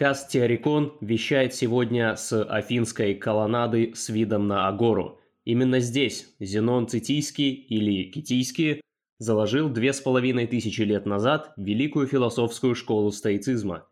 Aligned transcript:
Подкаст 0.00 0.30
«Теорикон» 0.30 0.96
вещает 1.02 1.52
сегодня 1.52 2.16
с 2.16 2.42
афинской 2.42 3.14
колоннады 3.14 3.92
с 3.94 4.08
видом 4.08 4.48
на 4.48 4.66
Агору. 4.66 5.20
Именно 5.44 5.80
здесь 5.80 6.34
Зенон 6.40 6.88
Цитийский 6.88 7.52
или 7.52 8.10
Китийский 8.10 8.80
заложил 9.18 9.68
две 9.68 9.92
с 9.92 10.00
половиной 10.00 10.46
тысячи 10.46 10.80
лет 10.80 11.04
назад 11.04 11.52
великую 11.58 12.06
философскую 12.06 12.74
школу 12.74 13.12
стоицизма. 13.12 13.88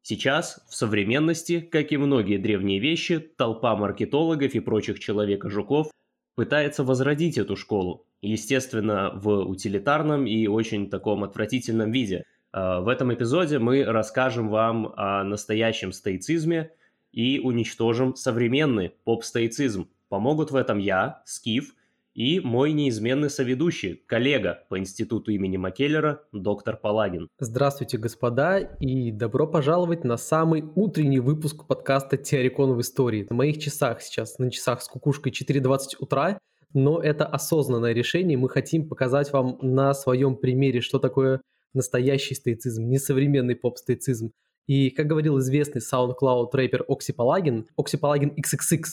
Сейчас, 0.00 0.64
в 0.66 0.74
современности, 0.74 1.60
как 1.60 1.92
и 1.92 1.98
многие 1.98 2.38
древние 2.38 2.80
вещи, 2.80 3.18
толпа 3.18 3.76
маркетологов 3.76 4.54
и 4.54 4.60
прочих 4.60 4.98
человека-жуков 4.98 5.90
пытается 6.36 6.84
возродить 6.84 7.36
эту 7.36 7.56
школу, 7.56 8.06
естественно, 8.22 9.12
в 9.14 9.28
утилитарном 9.42 10.26
и 10.26 10.46
очень 10.46 10.88
таком 10.88 11.22
отвратительном 11.22 11.92
виде– 11.92 12.24
в 12.52 12.88
этом 12.88 13.12
эпизоде 13.14 13.58
мы 13.58 13.84
расскажем 13.84 14.48
вам 14.48 14.92
о 14.96 15.22
настоящем 15.24 15.92
стоицизме 15.92 16.72
и 17.12 17.40
уничтожим 17.40 18.16
современный 18.16 18.92
поп-стоицизм. 19.04 19.88
Помогут 20.08 20.50
в 20.50 20.56
этом 20.56 20.78
я, 20.78 21.22
Скиф, 21.24 21.74
и 22.14 22.40
мой 22.40 22.72
неизменный 22.72 23.30
соведущий, 23.30 24.02
коллега 24.06 24.64
по 24.68 24.78
институту 24.78 25.30
имени 25.30 25.56
Маккеллера, 25.56 26.22
доктор 26.32 26.76
Палагин. 26.76 27.28
Здравствуйте, 27.38 27.98
господа, 27.98 28.58
и 28.58 29.12
добро 29.12 29.46
пожаловать 29.46 30.02
на 30.02 30.16
самый 30.16 30.64
утренний 30.74 31.20
выпуск 31.20 31.66
подкаста 31.66 32.16
«Теорикон 32.16 32.72
в 32.74 32.80
истории». 32.80 33.26
На 33.30 33.36
моих 33.36 33.58
часах 33.58 34.02
сейчас, 34.02 34.38
на 34.38 34.50
часах 34.50 34.82
с 34.82 34.88
кукушкой 34.88 35.32
4.20 35.32 35.78
утра, 36.00 36.38
но 36.74 37.00
это 37.00 37.26
осознанное 37.26 37.92
решение. 37.92 38.36
Мы 38.36 38.48
хотим 38.48 38.88
показать 38.88 39.32
вам 39.32 39.58
на 39.62 39.94
своем 39.94 40.36
примере, 40.36 40.80
что 40.80 40.98
такое 40.98 41.40
настоящий 41.74 42.34
стоицизм, 42.34 42.88
не 42.88 42.98
современный 42.98 43.56
поп-стоицизм. 43.56 44.32
И, 44.66 44.90
как 44.90 45.06
говорил 45.06 45.38
известный 45.38 45.80
SoundCloud 45.80 46.50
рэпер 46.52 46.84
Окси 46.88 47.12
Палагин, 47.12 47.66
Окси 47.76 47.96
Палагин 47.96 48.32
XXX, 48.36 48.84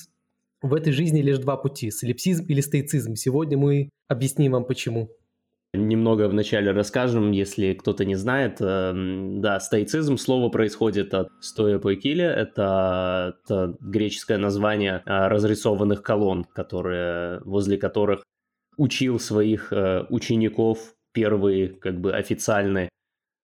в 0.62 0.74
этой 0.74 0.92
жизни 0.92 1.22
лишь 1.22 1.38
два 1.38 1.56
пути– 1.56 1.92
солипсизм 1.92 2.46
или 2.46 2.62
стоицизм. 2.62 3.16
Сегодня 3.16 3.58
мы 3.58 3.90
объясним 4.08 4.54
вам 4.54 4.66
почему. 4.66 5.10
Немного 5.74 6.28
вначале 6.30 6.72
расскажем, 6.72 7.32
если 7.32 7.74
кто-то 7.74 8.06
не 8.06 8.16
знает. 8.16 8.58
Эм, 8.62 9.42
да, 9.42 9.60
стоицизм, 9.60 10.18
слово 10.18 10.50
происходит 10.50 11.14
от 11.14 11.30
стоя 11.42 11.78
поикили, 11.78 12.24
это, 12.24 13.38
это 13.44 13.78
греческое 13.82 14.38
название 14.38 15.04
э, 15.06 15.28
разрисованных 15.28 16.02
колонн, 16.02 16.46
которые, 16.46 17.42
возле 17.42 17.78
которых 17.78 18.24
учил 18.78 19.20
своих 19.20 19.74
э, 19.74 20.06
учеников 20.10 20.96
первый 21.18 21.70
как 21.70 22.00
бы 22.00 22.14
официальный 22.14 22.90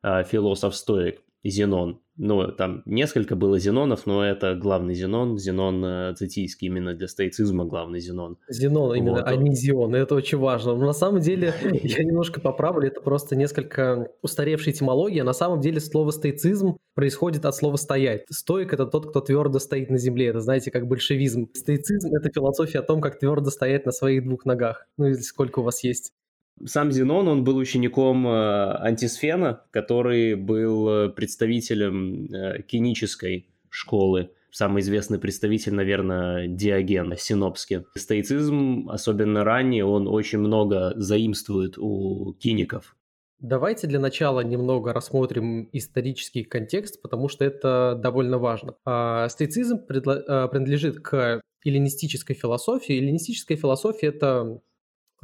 э, 0.03 0.23
философ-стоик 0.25 1.23
Зенон. 1.43 1.99
Ну, 2.15 2.51
там 2.51 2.83
несколько 2.85 3.35
было 3.35 3.57
Зенонов, 3.57 4.05
но 4.05 4.23
это 4.23 4.53
главный 4.53 4.93
Зенон, 4.93 5.39
Зенон 5.39 5.83
э, 5.83 6.13
Цитийский 6.15 6.67
именно 6.67 6.93
для 6.93 7.07
стоицизма 7.07 7.65
главный 7.65 7.99
Зенон. 7.99 8.37
Зенон 8.47 8.95
именно, 8.95 9.13
вот. 9.13 9.23
а 9.25 9.35
не 9.35 9.55
Зион, 9.55 9.95
это 9.95 10.13
очень 10.13 10.37
важно. 10.37 10.75
Но 10.75 10.85
на 10.85 10.93
самом 10.93 11.21
деле, 11.21 11.55
я 11.63 12.03
немножко 12.03 12.39
поправлю, 12.39 12.89
это 12.89 13.01
просто 13.01 13.35
несколько 13.35 14.07
устаревшая 14.21 14.75
этимология. 14.75 15.23
На 15.23 15.33
самом 15.33 15.59
деле 15.59 15.79
слово 15.79 16.11
стоицизм 16.11 16.77
происходит 16.93 17.45
от 17.45 17.55
слова 17.55 17.77
«стоять». 17.77 18.25
Стоик– 18.29 18.71
это 18.75 18.85
тот, 18.85 19.09
кто 19.09 19.19
твердо 19.19 19.57
стоит 19.57 19.89
на 19.89 19.97
земле. 19.97 20.27
Это, 20.27 20.41
знаете, 20.41 20.69
как 20.69 20.87
большевизм. 20.87 21.49
Стоицизм– 21.55 22.09
это 22.13 22.29
философия 22.29 22.79
о 22.79 22.83
том, 22.83 23.01
как 23.01 23.17
твердо 23.17 23.49
стоять 23.49 23.87
на 23.87 23.91
своих 23.91 24.23
двух 24.23 24.45
ногах. 24.45 24.85
Ну, 24.97 25.07
или 25.07 25.15
сколько 25.15 25.61
у 25.61 25.63
вас 25.63 25.83
есть. 25.83 26.13
Сам 26.65 26.91
Зенон, 26.91 27.27
он 27.27 27.43
был 27.43 27.57
учеником 27.57 28.27
э, 28.27 28.77
антисфена, 28.79 29.63
который 29.71 30.35
был 30.35 30.89
э, 30.89 31.09
представителем 31.09 32.25
э, 32.25 32.61
кинической 32.61 33.49
школы. 33.69 34.31
Самый 34.51 34.81
известный 34.81 35.17
представитель, 35.17 35.73
наверное, 35.73 36.47
Диоген 36.47 37.15
Синопский. 37.17 37.85
Стоицизм, 37.95 38.87
особенно 38.89 39.43
ранний, 39.43 39.81
он 39.81 40.07
очень 40.07 40.37
много 40.37 40.93
заимствует 40.95 41.77
у 41.79 42.33
киников. 42.39 42.95
Давайте 43.39 43.87
для 43.87 43.99
начала 43.99 44.41
немного 44.41 44.93
рассмотрим 44.93 45.67
исторический 45.73 46.43
контекст, 46.43 47.01
потому 47.01 47.27
что 47.27 47.43
это 47.43 47.99
довольно 48.01 48.37
важно. 48.37 48.75
А, 48.85 49.27
стоицизм 49.27 49.85
принадлежит 49.85 51.01
к 51.01 51.41
эллинистической 51.65 52.35
философии. 52.35 52.95
Эллинистическая 52.95 53.57
философия– 53.57 54.07
это 54.09 54.61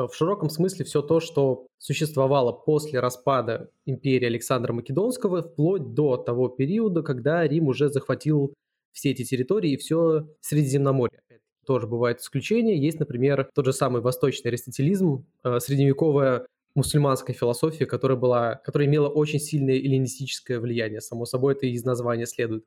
в 0.08 0.16
широком 0.16 0.50
смысле 0.50 0.86
все 0.86 1.02
то, 1.02 1.20
что 1.20 1.68
существовало 1.78 2.52
после 2.52 3.00
распада 3.00 3.70
империи 3.86 4.26
Александра 4.26 4.74
Македонского, 4.74 5.44
вплоть 5.44 5.94
до 5.94 6.18
того 6.18 6.48
периода, 6.48 7.02
когда 7.02 7.46
Рим 7.48 7.68
уже 7.68 7.90
захватил 7.90 8.54
все 8.92 9.12
эти 9.12 9.24
территории 9.24 9.72
и 9.72 9.78
все 9.78 10.28
Средиземноморье. 10.42 11.20
Тоже 11.66 11.88
бывают 11.88 12.20
исключения. 12.20 12.78
Есть, 12.78 13.00
например, 13.00 13.50
тот 13.54 13.66
же 13.66 13.74
самый 13.74 14.02
восточный 14.02 14.50
аристотелизм, 14.50 15.26
э, 15.44 15.60
средневековая 15.60 16.46
мусульманская 16.76 17.36
философия, 17.36 17.86
которая, 17.86 18.18
была, 18.18 18.56
которая 18.56 18.88
имела 18.88 19.08
очень 19.08 19.40
сильное 19.40 19.76
эллинистическое 19.76 20.60
влияние. 20.60 21.02
Само 21.02 21.26
собой, 21.26 21.54
это 21.54 21.68
из 21.68 21.84
названия 21.84 22.26
следует. 22.26 22.64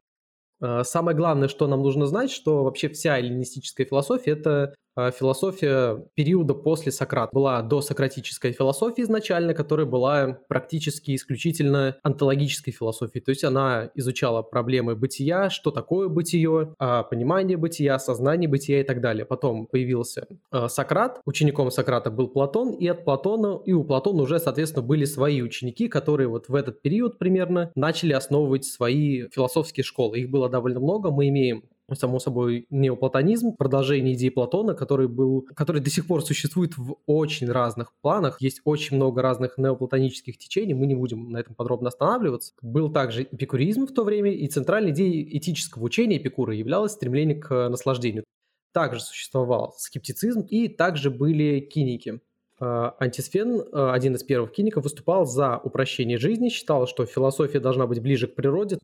Э, 0.60 0.82
самое 0.84 1.16
главное, 1.16 1.48
что 1.48 1.66
нам 1.66 1.82
нужно 1.82 2.06
знать, 2.06 2.30
что 2.30 2.62
вообще 2.62 2.88
вся 2.88 3.18
эллинистическая 3.18 3.86
философия– 3.86 4.30
это 4.32 4.74
философия 4.96 6.04
периода 6.14 6.54
после 6.54 6.92
Сократа. 6.92 7.30
Была 7.32 7.62
досократическая 7.62 8.52
философия 8.52 9.02
изначально, 9.02 9.54
которая 9.54 9.86
была 9.86 10.38
практически 10.48 11.14
исключительно 11.14 11.96
онтологической 12.02 12.72
философией. 12.72 13.24
То 13.24 13.30
есть 13.30 13.44
она 13.44 13.90
изучала 13.94 14.42
проблемы 14.42 14.94
бытия, 14.96 15.50
что 15.50 15.70
такое 15.70 16.08
бытие, 16.08 16.74
а, 16.78 17.02
понимание 17.02 17.56
бытия, 17.56 17.98
сознание 17.98 18.48
бытия 18.48 18.80
и 18.80 18.84
так 18.84 19.00
далее. 19.00 19.24
Потом 19.24 19.66
появился 19.66 20.26
а, 20.50 20.68
Сократ, 20.68 21.20
учеником 21.24 21.70
Сократа 21.70 22.10
был 22.10 22.28
Платон, 22.28 22.74
и 22.74 22.86
от 22.86 23.04
Платона, 23.04 23.60
и 23.64 23.72
у 23.72 23.84
Платона 23.84 24.22
уже, 24.22 24.38
соответственно, 24.38 24.84
были 24.84 25.04
свои 25.04 25.42
ученики, 25.42 25.88
которые 25.88 26.28
вот 26.28 26.48
в 26.48 26.54
этот 26.54 26.82
период 26.82 27.18
примерно 27.18 27.70
начали 27.74 28.12
основывать 28.12 28.64
свои 28.64 29.28
философские 29.28 29.84
школы. 29.84 30.20
Их 30.20 30.30
было 30.30 30.48
довольно 30.48 30.80
много. 30.80 31.10
Мы 31.10 31.28
имеем 31.28 31.64
само 31.96 32.18
собой, 32.18 32.66
неоплатонизм, 32.70 33.56
продолжение 33.56 34.14
идеи 34.14 34.28
Платона, 34.28 34.74
который 34.74 35.08
был, 35.08 35.46
который 35.54 35.80
до 35.80 35.90
сих 35.90 36.06
пор 36.06 36.24
существует 36.24 36.76
в 36.76 36.96
очень 37.06 37.50
разных 37.50 37.92
планах. 38.00 38.40
Есть 38.40 38.60
очень 38.64 38.96
много 38.96 39.22
разных 39.22 39.58
неоплатонических 39.58 40.38
течений, 40.38 40.74
мы 40.74 40.86
не 40.86 40.94
будем 40.94 41.30
на 41.30 41.38
этом 41.38 41.54
подробно 41.54 41.88
останавливаться. 41.88 42.52
Был 42.62 42.92
также 42.92 43.22
эпикуризм 43.24 43.86
в 43.86 43.92
то 43.92 44.04
время, 44.04 44.32
и 44.32 44.46
центральной 44.48 44.90
идеей 44.90 45.38
этического 45.38 45.84
учения 45.84 46.18
Эпикура 46.18 46.54
являлось 46.54 46.92
стремление 46.92 47.36
к 47.36 47.68
наслаждению. 47.68 48.24
Также 48.72 49.00
существовал 49.00 49.74
скептицизм, 49.76 50.40
и 50.42 50.68
также 50.68 51.10
были 51.10 51.60
киники. 51.60 52.20
А, 52.58 52.94
Антисфен, 53.00 53.64
а, 53.72 53.92
один 53.92 54.14
из 54.14 54.22
первых 54.22 54.52
киников, 54.52 54.84
выступал 54.84 55.26
за 55.26 55.58
упрощение 55.58 56.16
жизни, 56.16 56.48
считал, 56.48 56.86
что 56.86 57.04
философия 57.06 57.58
должна 57.58 57.86
быть 57.88 58.00
ближе 58.00 58.28
к 58.28 58.36
природе, 58.36 58.78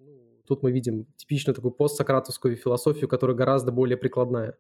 Тут 0.49 0.63
мы 0.63 0.73
видим 0.73 1.07
типичную 1.17 1.55
такую 1.55 1.73
постсократовскую 1.73 2.57
философию, 2.57 3.07
которая 3.07 3.37
гораздо 3.37 3.71
более 3.71 3.99
прикладная. 3.99 4.57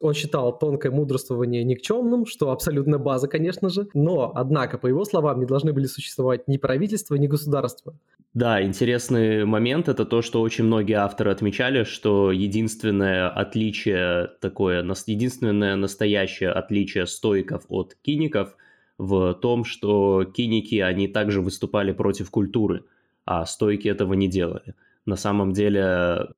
Он 0.00 0.14
считал 0.14 0.58
тонкое 0.58 0.90
мудрствование 0.90 1.64
никчемным, 1.64 2.24
что 2.24 2.50
абсолютно 2.50 2.98
база, 2.98 3.28
конечно 3.28 3.68
же, 3.68 3.88
но, 3.94 4.32
однако, 4.34 4.78
по 4.78 4.86
его 4.86 5.04
словам, 5.04 5.40
не 5.40 5.46
должны 5.46 5.72
были 5.72 5.86
существовать 5.86 6.48
ни 6.48 6.56
правительство, 6.56 7.14
ни 7.14 7.26
государство. 7.26 7.94
Да, 8.32 8.62
интересный 8.62 9.44
момент 9.44 9.88
это 9.88 10.04
то, 10.04 10.22
что 10.22 10.40
очень 10.40 10.64
многие 10.64 10.94
авторы 10.94 11.30
отмечали, 11.30 11.84
что 11.84 12.32
единственное 12.32 13.28
отличие 13.28 14.28
такое, 14.40 14.82
единственное 15.06 15.76
настоящее 15.76 16.50
отличие 16.50 17.06
стоиков 17.06 17.64
от 17.68 17.94
киников 18.02 18.56
в 18.98 19.34
том, 19.34 19.64
что 19.64 20.24
киники, 20.24 20.76
они 20.76 21.08
также 21.08 21.40
выступали 21.40 21.92
против 21.92 22.30
культуры, 22.30 22.84
а 23.24 23.44
стойки 23.46 23.88
этого 23.88 24.14
не 24.14 24.28
делали 24.28 24.74
на 25.08 25.16
самом 25.16 25.52
деле 25.52 26.28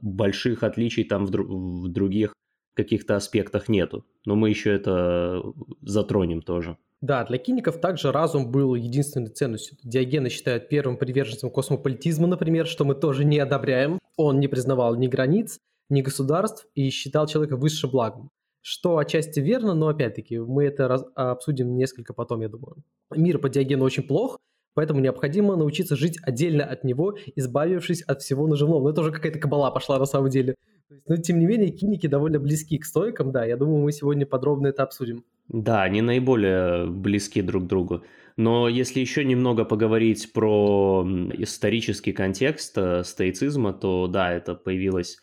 больших 0.00 0.62
отличий 0.62 1.04
там 1.04 1.26
в, 1.26 1.30
дру- 1.30 1.46
в 1.46 1.88
других 1.88 2.32
каких-то 2.74 3.16
аспектах 3.16 3.68
нету. 3.68 4.06
Но 4.24 4.36
мы 4.36 4.48
еще 4.48 4.72
это 4.72 5.42
затронем 5.82 6.40
тоже. 6.40 6.76
Да, 7.00 7.24
для 7.24 7.38
киников 7.38 7.80
также 7.80 8.12
разум 8.12 8.50
был 8.50 8.74
единственной 8.74 9.30
ценностью. 9.30 9.76
Диогена 9.82 10.28
считают 10.28 10.68
первым 10.68 10.96
приверженцем 10.96 11.50
космополитизма, 11.50 12.26
например, 12.26 12.66
что 12.66 12.84
мы 12.84 12.94
тоже 12.94 13.24
не 13.24 13.38
одобряем. 13.38 13.98
Он 14.16 14.38
не 14.38 14.48
признавал 14.48 14.96
ни 14.96 15.08
границ, 15.08 15.58
ни 15.88 16.02
государств 16.02 16.66
и 16.74 16.90
считал 16.90 17.26
человека 17.26 17.56
высшим 17.56 17.90
благом. 17.90 18.30
Что 18.62 18.98
отчасти 18.98 19.40
верно, 19.40 19.74
но 19.74 19.88
опять-таки 19.88 20.38
мы 20.38 20.64
это 20.64 20.86
раз, 20.86 21.04
обсудим 21.14 21.76
несколько 21.76 22.12
потом, 22.12 22.42
я 22.42 22.48
думаю. 22.48 22.76
Мир 23.10 23.38
по 23.38 23.48
Диогену 23.48 23.84
очень 23.84 24.02
плох, 24.02 24.38
Поэтому 24.74 25.00
необходимо 25.00 25.56
научиться 25.56 25.96
жить 25.96 26.18
отдельно 26.22 26.64
от 26.64 26.84
него, 26.84 27.16
избавившись 27.36 28.02
от 28.02 28.22
всего 28.22 28.46
наживного. 28.46 28.84
Но 28.84 28.90
это 28.90 29.00
уже 29.00 29.12
какая-то 29.12 29.38
кабала 29.38 29.70
пошла 29.70 29.98
на 29.98 30.06
самом 30.06 30.30
деле. 30.30 30.54
Но 31.06 31.16
тем 31.16 31.38
не 31.38 31.46
менее, 31.46 31.70
киники 31.70 32.06
довольно 32.06 32.38
близки 32.38 32.78
к 32.78 32.84
стойкам, 32.84 33.32
да. 33.32 33.44
Я 33.44 33.56
думаю, 33.56 33.82
мы 33.82 33.92
сегодня 33.92 34.26
подробно 34.26 34.68
это 34.68 34.82
обсудим. 34.82 35.24
Да, 35.48 35.82
они 35.82 36.02
наиболее 36.02 36.86
близки 36.86 37.42
друг 37.42 37.64
к 37.64 37.66
другу. 37.66 38.04
Но 38.36 38.68
если 38.68 39.00
еще 39.00 39.24
немного 39.24 39.64
поговорить 39.64 40.32
про 40.32 41.04
исторический 41.34 42.12
контекст 42.12 42.78
э, 42.78 43.04
стоицизма, 43.04 43.72
то 43.72 44.06
да, 44.06 44.32
это 44.32 44.54
появилось 44.54 45.18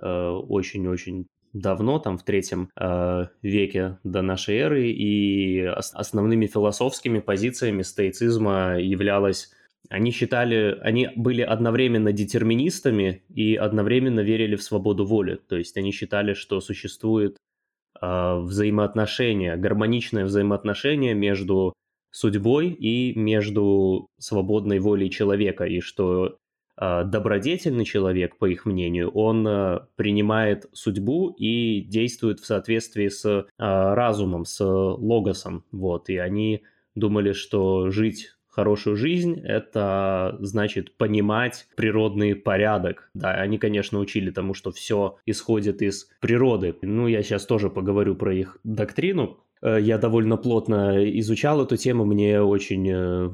э, 0.00 0.06
очень-очень 0.06 1.26
давно, 1.52 1.98
там 1.98 2.18
в 2.18 2.24
третьем 2.24 2.70
э, 2.78 3.26
веке 3.42 3.98
до 4.04 4.22
нашей 4.22 4.56
эры, 4.56 4.90
и 4.90 5.62
основными 5.64 6.46
философскими 6.46 7.20
позициями 7.20 7.82
стоицизма 7.82 8.78
являлось 8.78 9.50
они 9.90 10.10
считали, 10.10 10.78
они 10.80 11.08
были 11.16 11.42
одновременно 11.42 12.12
детерминистами 12.12 13.24
и 13.28 13.56
одновременно 13.56 14.20
верили 14.20 14.56
в 14.56 14.62
свободу 14.62 15.04
воли. 15.04 15.38
То 15.48 15.56
есть 15.56 15.76
они 15.76 15.92
считали, 15.92 16.34
что 16.34 16.60
существует 16.60 17.36
э, 18.00 18.38
взаимоотношение, 18.38 19.56
гармоничное 19.56 20.24
взаимоотношение 20.24 21.14
между 21.14 21.74
судьбой 22.10 22.68
и 22.70 23.18
между 23.18 24.06
свободной 24.18 24.78
волей 24.78 25.10
человека, 25.10 25.64
и 25.64 25.80
что 25.80 26.36
добродетельный 26.76 27.84
человек, 27.84 28.38
по 28.38 28.46
их 28.46 28.64
мнению, 28.64 29.10
он 29.10 29.46
э, 29.46 29.80
принимает 29.96 30.66
судьбу 30.72 31.34
и 31.38 31.82
действует 31.82 32.40
в 32.40 32.46
соответствии 32.46 33.08
с 33.08 33.24
э, 33.24 33.44
разумом, 33.58 34.44
с 34.44 34.64
логосом, 34.64 35.64
вот, 35.70 36.08
и 36.08 36.16
они 36.16 36.62
думали, 36.94 37.32
что 37.32 37.90
жить 37.90 38.30
хорошую 38.48 38.96
жизнь– 38.96 39.40
это 39.44 40.36
значит 40.40 40.96
понимать 40.96 41.66
природный 41.76 42.34
порядок. 42.34 43.10
Да, 43.14 43.32
они, 43.32 43.58
конечно, 43.58 43.98
учили 43.98 44.30
тому, 44.30 44.52
что 44.52 44.70
все 44.70 45.16
исходит 45.24 45.80
из 45.80 46.10
природы. 46.20 46.74
Ну, 46.82 47.06
я 47.06 47.22
сейчас 47.22 47.46
тоже 47.46 47.70
поговорю 47.70 48.14
про 48.14 48.34
их 48.34 48.58
доктрину, 48.62 49.42
Э, 49.62 49.78
я 49.80 49.98
довольно 49.98 50.36
плотно 50.36 51.08
изучал 51.20 51.62
эту 51.62 51.76
тему, 51.76 52.04
мне 52.04 52.42
очень 52.42 52.88
э, 52.90 53.28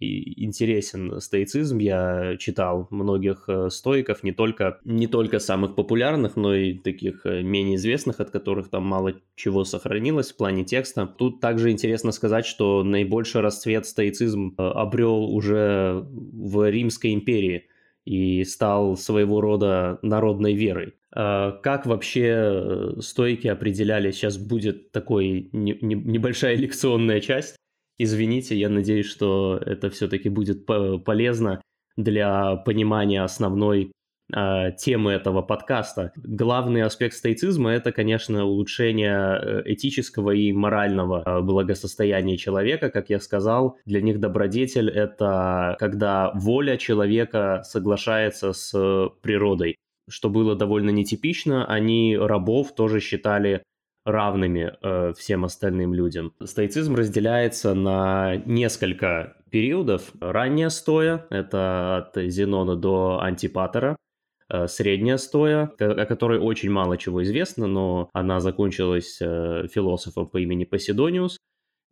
был 0.00 0.06
интересен 0.36 1.20
стоицизм, 1.20 1.78
я 1.78 2.36
читал 2.38 2.88
многих 2.90 3.44
э, 3.48 3.70
стоиков, 3.70 4.22
не 4.22 4.32
только, 4.32 4.78
не 4.84 5.06
только 5.06 5.38
самых 5.38 5.74
популярных, 5.74 6.36
но 6.36 6.54
и 6.54 6.74
таких 6.74 7.24
менее 7.24 7.76
известных, 7.76 8.20
от 8.20 8.30
которых 8.30 8.68
там 8.68 8.84
мало 8.84 9.14
чего 9.36 9.64
сохранилось 9.64 10.32
в 10.32 10.36
плане 10.36 10.64
текста. 10.64 11.06
Тут 11.06 11.40
также 11.40 11.70
интересно 11.70 12.12
сказать, 12.12 12.46
что 12.46 12.82
наибольший 12.82 13.40
расцвет 13.40 13.86
стоицизм 13.86 14.54
обрел 14.56 15.24
уже 15.24 16.04
в 16.10 16.68
Римской 16.70 17.14
империи 17.14 17.66
и 18.04 18.44
стал 18.44 18.96
своего 18.96 19.40
рода 19.40 19.98
народной 20.02 20.54
верой. 20.54 20.94
А, 21.12 21.52
как 21.52 21.86
вообще 21.86 22.28
э, 22.32 23.00
стойки 23.00 23.48
определяли? 23.48 24.10
Сейчас 24.10 24.38
будет 24.38 24.92
такой 24.92 25.48
не, 25.52 25.76
не, 25.80 25.94
небольшая 25.94 26.56
лекционная 26.56 27.20
часть. 27.20 27.56
Извините, 28.02 28.56
я 28.56 28.70
надеюсь, 28.70 29.04
что 29.04 29.60
это 29.60 29.90
все-таки 29.90 30.30
будет 30.30 30.64
полезно 30.64 31.60
для 31.98 32.56
понимания 32.56 33.22
основной 33.22 33.92
э, 34.34 34.72
темы 34.78 35.12
этого 35.12 35.42
подкаста. 35.42 36.10
Главный 36.16 36.80
аспект 36.80 37.14
стоицизма– 37.14 37.72
это, 37.72 37.92
конечно, 37.92 38.46
улучшение 38.46 39.38
э, 39.38 39.62
этического 39.66 40.30
и 40.30 40.50
морального 40.50 41.22
э, 41.26 41.42
благосостояния 41.42 42.38
человека. 42.38 42.88
Как 42.88 43.10
я 43.10 43.20
сказал, 43.20 43.76
для 43.84 44.00
них 44.00 44.18
добродетель– 44.18 44.88
это 45.04 45.76
когда 45.78 46.32
воля 46.34 46.78
человека 46.78 47.60
соглашается 47.64 48.54
с 48.54 49.10
природой 49.20 49.76
что 50.08 50.28
было 50.28 50.56
довольно 50.56 50.90
нетипично, 50.90 51.64
они 51.66 52.16
рабов 52.18 52.74
тоже 52.74 52.98
считали 52.98 53.62
равными 54.04 54.72
э, 54.82 55.12
всем 55.16 55.44
остальным 55.44 55.94
людям. 55.94 56.32
Стоицизм 56.42 56.94
разделяется 56.94 57.74
на 57.74 58.36
несколько 58.46 59.36
периодов. 59.50 60.12
Ранняя 60.20 60.68
стоя– 60.68 61.26
это 61.30 61.98
от 61.98 62.30
Зенона 62.30 62.76
до 62.76 63.20
Антипатера. 63.20 63.96
Э, 64.48 64.66
средняя 64.66 65.16
стоя, 65.16 65.72
о 65.78 66.06
которой 66.06 66.38
очень 66.38 66.70
мало 66.70 66.96
чего 66.96 67.22
известно, 67.22 67.66
но 67.66 68.10
она 68.12 68.40
закончилась 68.40 69.18
э, 69.20 69.66
философом 69.72 70.26
по 70.26 70.38
имени 70.38 70.64
Поседониус. 70.64 71.38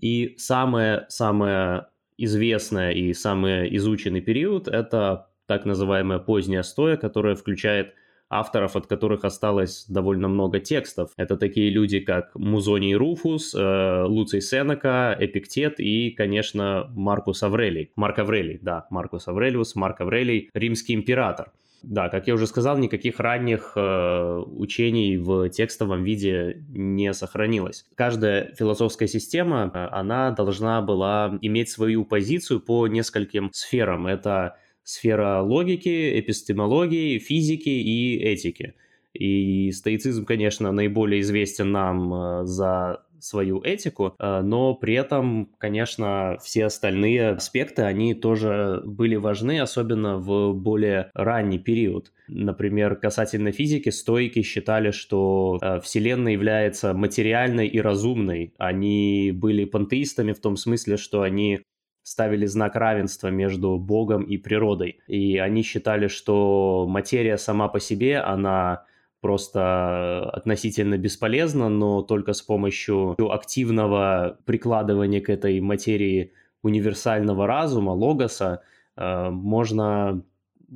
И 0.00 0.34
самое-самое 0.38 1.88
известное 2.16 2.92
и 2.92 3.12
самый 3.12 3.74
изученный 3.76 4.20
период– 4.20 4.68
это 4.68 5.30
так 5.46 5.64
называемая 5.64 6.18
поздняя 6.18 6.62
стоя, 6.62 6.96
которая 6.96 7.34
включает 7.34 7.94
авторов, 8.30 8.76
от 8.76 8.86
которых 8.86 9.24
осталось 9.24 9.86
довольно 9.88 10.28
много 10.28 10.60
текстов. 10.60 11.10
Это 11.16 11.36
такие 11.36 11.70
люди, 11.70 12.00
как 12.00 12.34
Музоний 12.34 12.94
Руфус, 12.94 13.54
э, 13.54 14.04
Луций 14.04 14.40
Сенека, 14.40 15.16
Эпиктет 15.18 15.80
и, 15.80 16.10
конечно, 16.10 16.90
Маркус 16.94 17.42
Аврелий. 17.42 17.90
Марк 17.96 18.18
Аврелий, 18.18 18.58
да, 18.60 18.86
Маркус 18.90 19.28
Аврелиус, 19.28 19.74
Марк 19.74 20.00
Аврелий, 20.00 20.50
римский 20.54 20.94
император. 20.94 21.52
Да, 21.82 22.08
как 22.08 22.26
я 22.26 22.34
уже 22.34 22.46
сказал, 22.46 22.76
никаких 22.76 23.20
ранних 23.20 23.72
э, 23.76 24.42
учений 24.56 25.16
в 25.16 25.48
текстовом 25.48 26.02
виде 26.02 26.64
не 26.70 27.14
сохранилось. 27.14 27.86
Каждая 27.94 28.52
философская 28.58 29.06
система, 29.06 29.70
э, 29.72 29.78
она 29.92 30.32
должна 30.32 30.82
была 30.82 31.38
иметь 31.40 31.70
свою 31.70 32.04
позицию 32.04 32.60
по 32.60 32.88
нескольким 32.88 33.50
сферам. 33.52 34.08
Это 34.08 34.56
сфера 34.88 35.42
логики, 35.42 36.18
эпистемологии, 36.18 37.18
физики 37.18 37.68
и 37.68 38.16
этики. 38.16 38.72
И 39.12 39.70
стоицизм, 39.72 40.24
конечно, 40.24 40.72
наиболее 40.72 41.20
известен 41.20 41.72
нам 41.72 42.14
э, 42.14 42.46
за 42.46 43.02
свою 43.20 43.60
этику, 43.62 44.14
э, 44.18 44.40
но 44.40 44.74
при 44.74 44.94
этом, 44.94 45.50
конечно, 45.58 46.38
все 46.42 46.66
остальные 46.66 47.30
аспекты, 47.30 47.82
они 47.82 48.14
тоже 48.14 48.80
были 48.86 49.16
важны, 49.16 49.60
особенно 49.60 50.16
в 50.16 50.54
более 50.54 51.10
ранний 51.12 51.58
период. 51.58 52.12
Например, 52.28 52.96
касательно 52.96 53.52
физики, 53.52 53.90
стойки 53.90 54.40
считали, 54.40 54.90
что 54.90 55.58
э, 55.60 55.80
Вселенная 55.80 56.32
является 56.32 56.94
материальной 56.94 57.68
и 57.68 57.78
разумной. 57.78 58.54
Они 58.56 59.32
были 59.34 59.66
пантеистами 59.66 60.32
в 60.32 60.40
том 60.40 60.56
смысле, 60.56 60.96
что 60.96 61.20
они 61.20 61.60
ставили 62.08 62.46
знак 62.46 62.74
равенства 62.74 63.28
между 63.28 63.76
Богом 63.76 64.22
и 64.22 64.38
природой. 64.38 65.00
И 65.08 65.36
они 65.36 65.62
считали, 65.62 66.08
что 66.08 66.86
материя 66.88 67.36
сама 67.36 67.68
по 67.68 67.80
себе, 67.80 68.18
она 68.18 68.84
просто 69.20 70.30
относительно 70.30 70.96
бесполезна, 70.96 71.68
но 71.68 72.00
только 72.02 72.32
с 72.32 72.40
помощью 72.40 73.14
активного 73.30 74.38
прикладывания 74.46 75.20
к 75.20 75.28
этой 75.28 75.60
материи 75.60 76.32
универсального 76.62 77.46
разума, 77.46 77.90
логоса, 77.90 78.62
э, 78.96 79.28
можно 79.28 80.22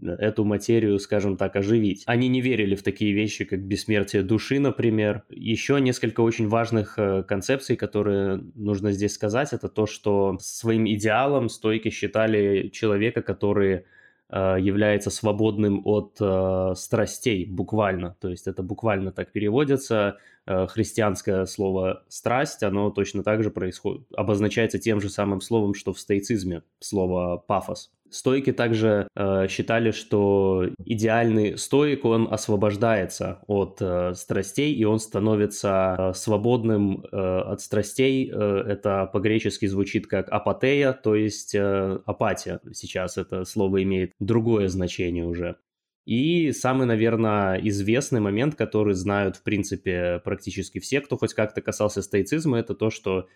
эту 0.00 0.44
материю, 0.44 0.98
скажем 0.98 1.36
так, 1.36 1.56
оживить. 1.56 2.02
Они 2.06 2.28
не 2.28 2.40
верили 2.40 2.74
в 2.74 2.82
такие 2.82 3.12
вещи, 3.12 3.44
как 3.44 3.60
бессмертие 3.60 4.22
души, 4.22 4.58
например. 4.58 5.22
Еще 5.30 5.80
несколько 5.80 6.20
очень 6.20 6.48
важных 6.48 6.98
э, 6.98 7.22
концепций, 7.22 7.76
которые 7.76 8.42
нужно 8.54 8.92
здесь 8.92 9.14
сказать, 9.14 9.52
это 9.52 9.68
то, 9.68 9.86
что 9.86 10.38
своим 10.40 10.88
идеалом 10.88 11.48
стойки 11.48 11.90
считали 11.90 12.68
человека, 12.68 13.22
который 13.22 13.84
э, 14.30 14.56
является 14.60 15.10
свободным 15.10 15.82
от 15.84 16.16
э, 16.20 16.72
страстей, 16.76 17.44
буквально. 17.44 18.16
То 18.20 18.28
есть 18.28 18.46
это 18.46 18.62
буквально 18.62 19.12
так 19.12 19.30
переводится. 19.32 20.16
Э, 20.46 20.66
христианское 20.66 21.44
слово 21.44 22.02
«страсть», 22.08 22.62
оно 22.62 22.90
точно 22.90 23.22
так 23.22 23.42
же 23.42 23.50
происходит, 23.50 24.06
обозначается 24.16 24.78
тем 24.78 25.00
же 25.00 25.10
самым 25.10 25.40
словом, 25.40 25.74
что 25.74 25.92
в 25.92 26.00
стоицизме, 26.00 26.62
слово 26.80 27.36
«пафос». 27.36 27.90
Стойки 28.12 28.52
также 28.52 29.08
э, 29.16 29.46
считали, 29.48 29.90
что 29.90 30.68
идеальный 30.84 31.56
стоик, 31.56 32.04
он 32.04 32.28
освобождается 32.30 33.38
от 33.46 33.78
э, 33.80 34.12
страстей, 34.14 34.74
и 34.74 34.84
он 34.84 34.98
становится 34.98 35.96
э, 35.98 36.12
свободным 36.14 37.06
э, 37.10 37.16
от 37.16 37.62
страстей. 37.62 38.30
Э, 38.30 38.64
это 38.68 39.06
по-гречески 39.10 39.64
звучит 39.64 40.08
как 40.08 40.28
апатея, 40.30 40.92
то 40.92 41.14
есть 41.14 41.54
э, 41.54 42.00
апатия. 42.04 42.60
Сейчас 42.74 43.16
это 43.16 43.46
слово 43.46 43.82
имеет 43.82 44.12
другое 44.20 44.68
значение 44.68 45.24
уже. 45.24 45.56
И 46.04 46.52
самый, 46.52 46.86
наверное, 46.86 47.58
известный 47.62 48.20
момент, 48.20 48.56
который 48.56 48.92
знают, 48.92 49.36
в 49.36 49.42
принципе, 49.42 50.20
практически 50.22 50.80
все, 50.80 51.00
кто 51.00 51.16
хоть 51.16 51.32
как-то 51.32 51.62
касался 51.62 52.02
стоицизма, 52.02 52.58
это 52.58 52.74
то, 52.74 52.90
что 52.90 53.28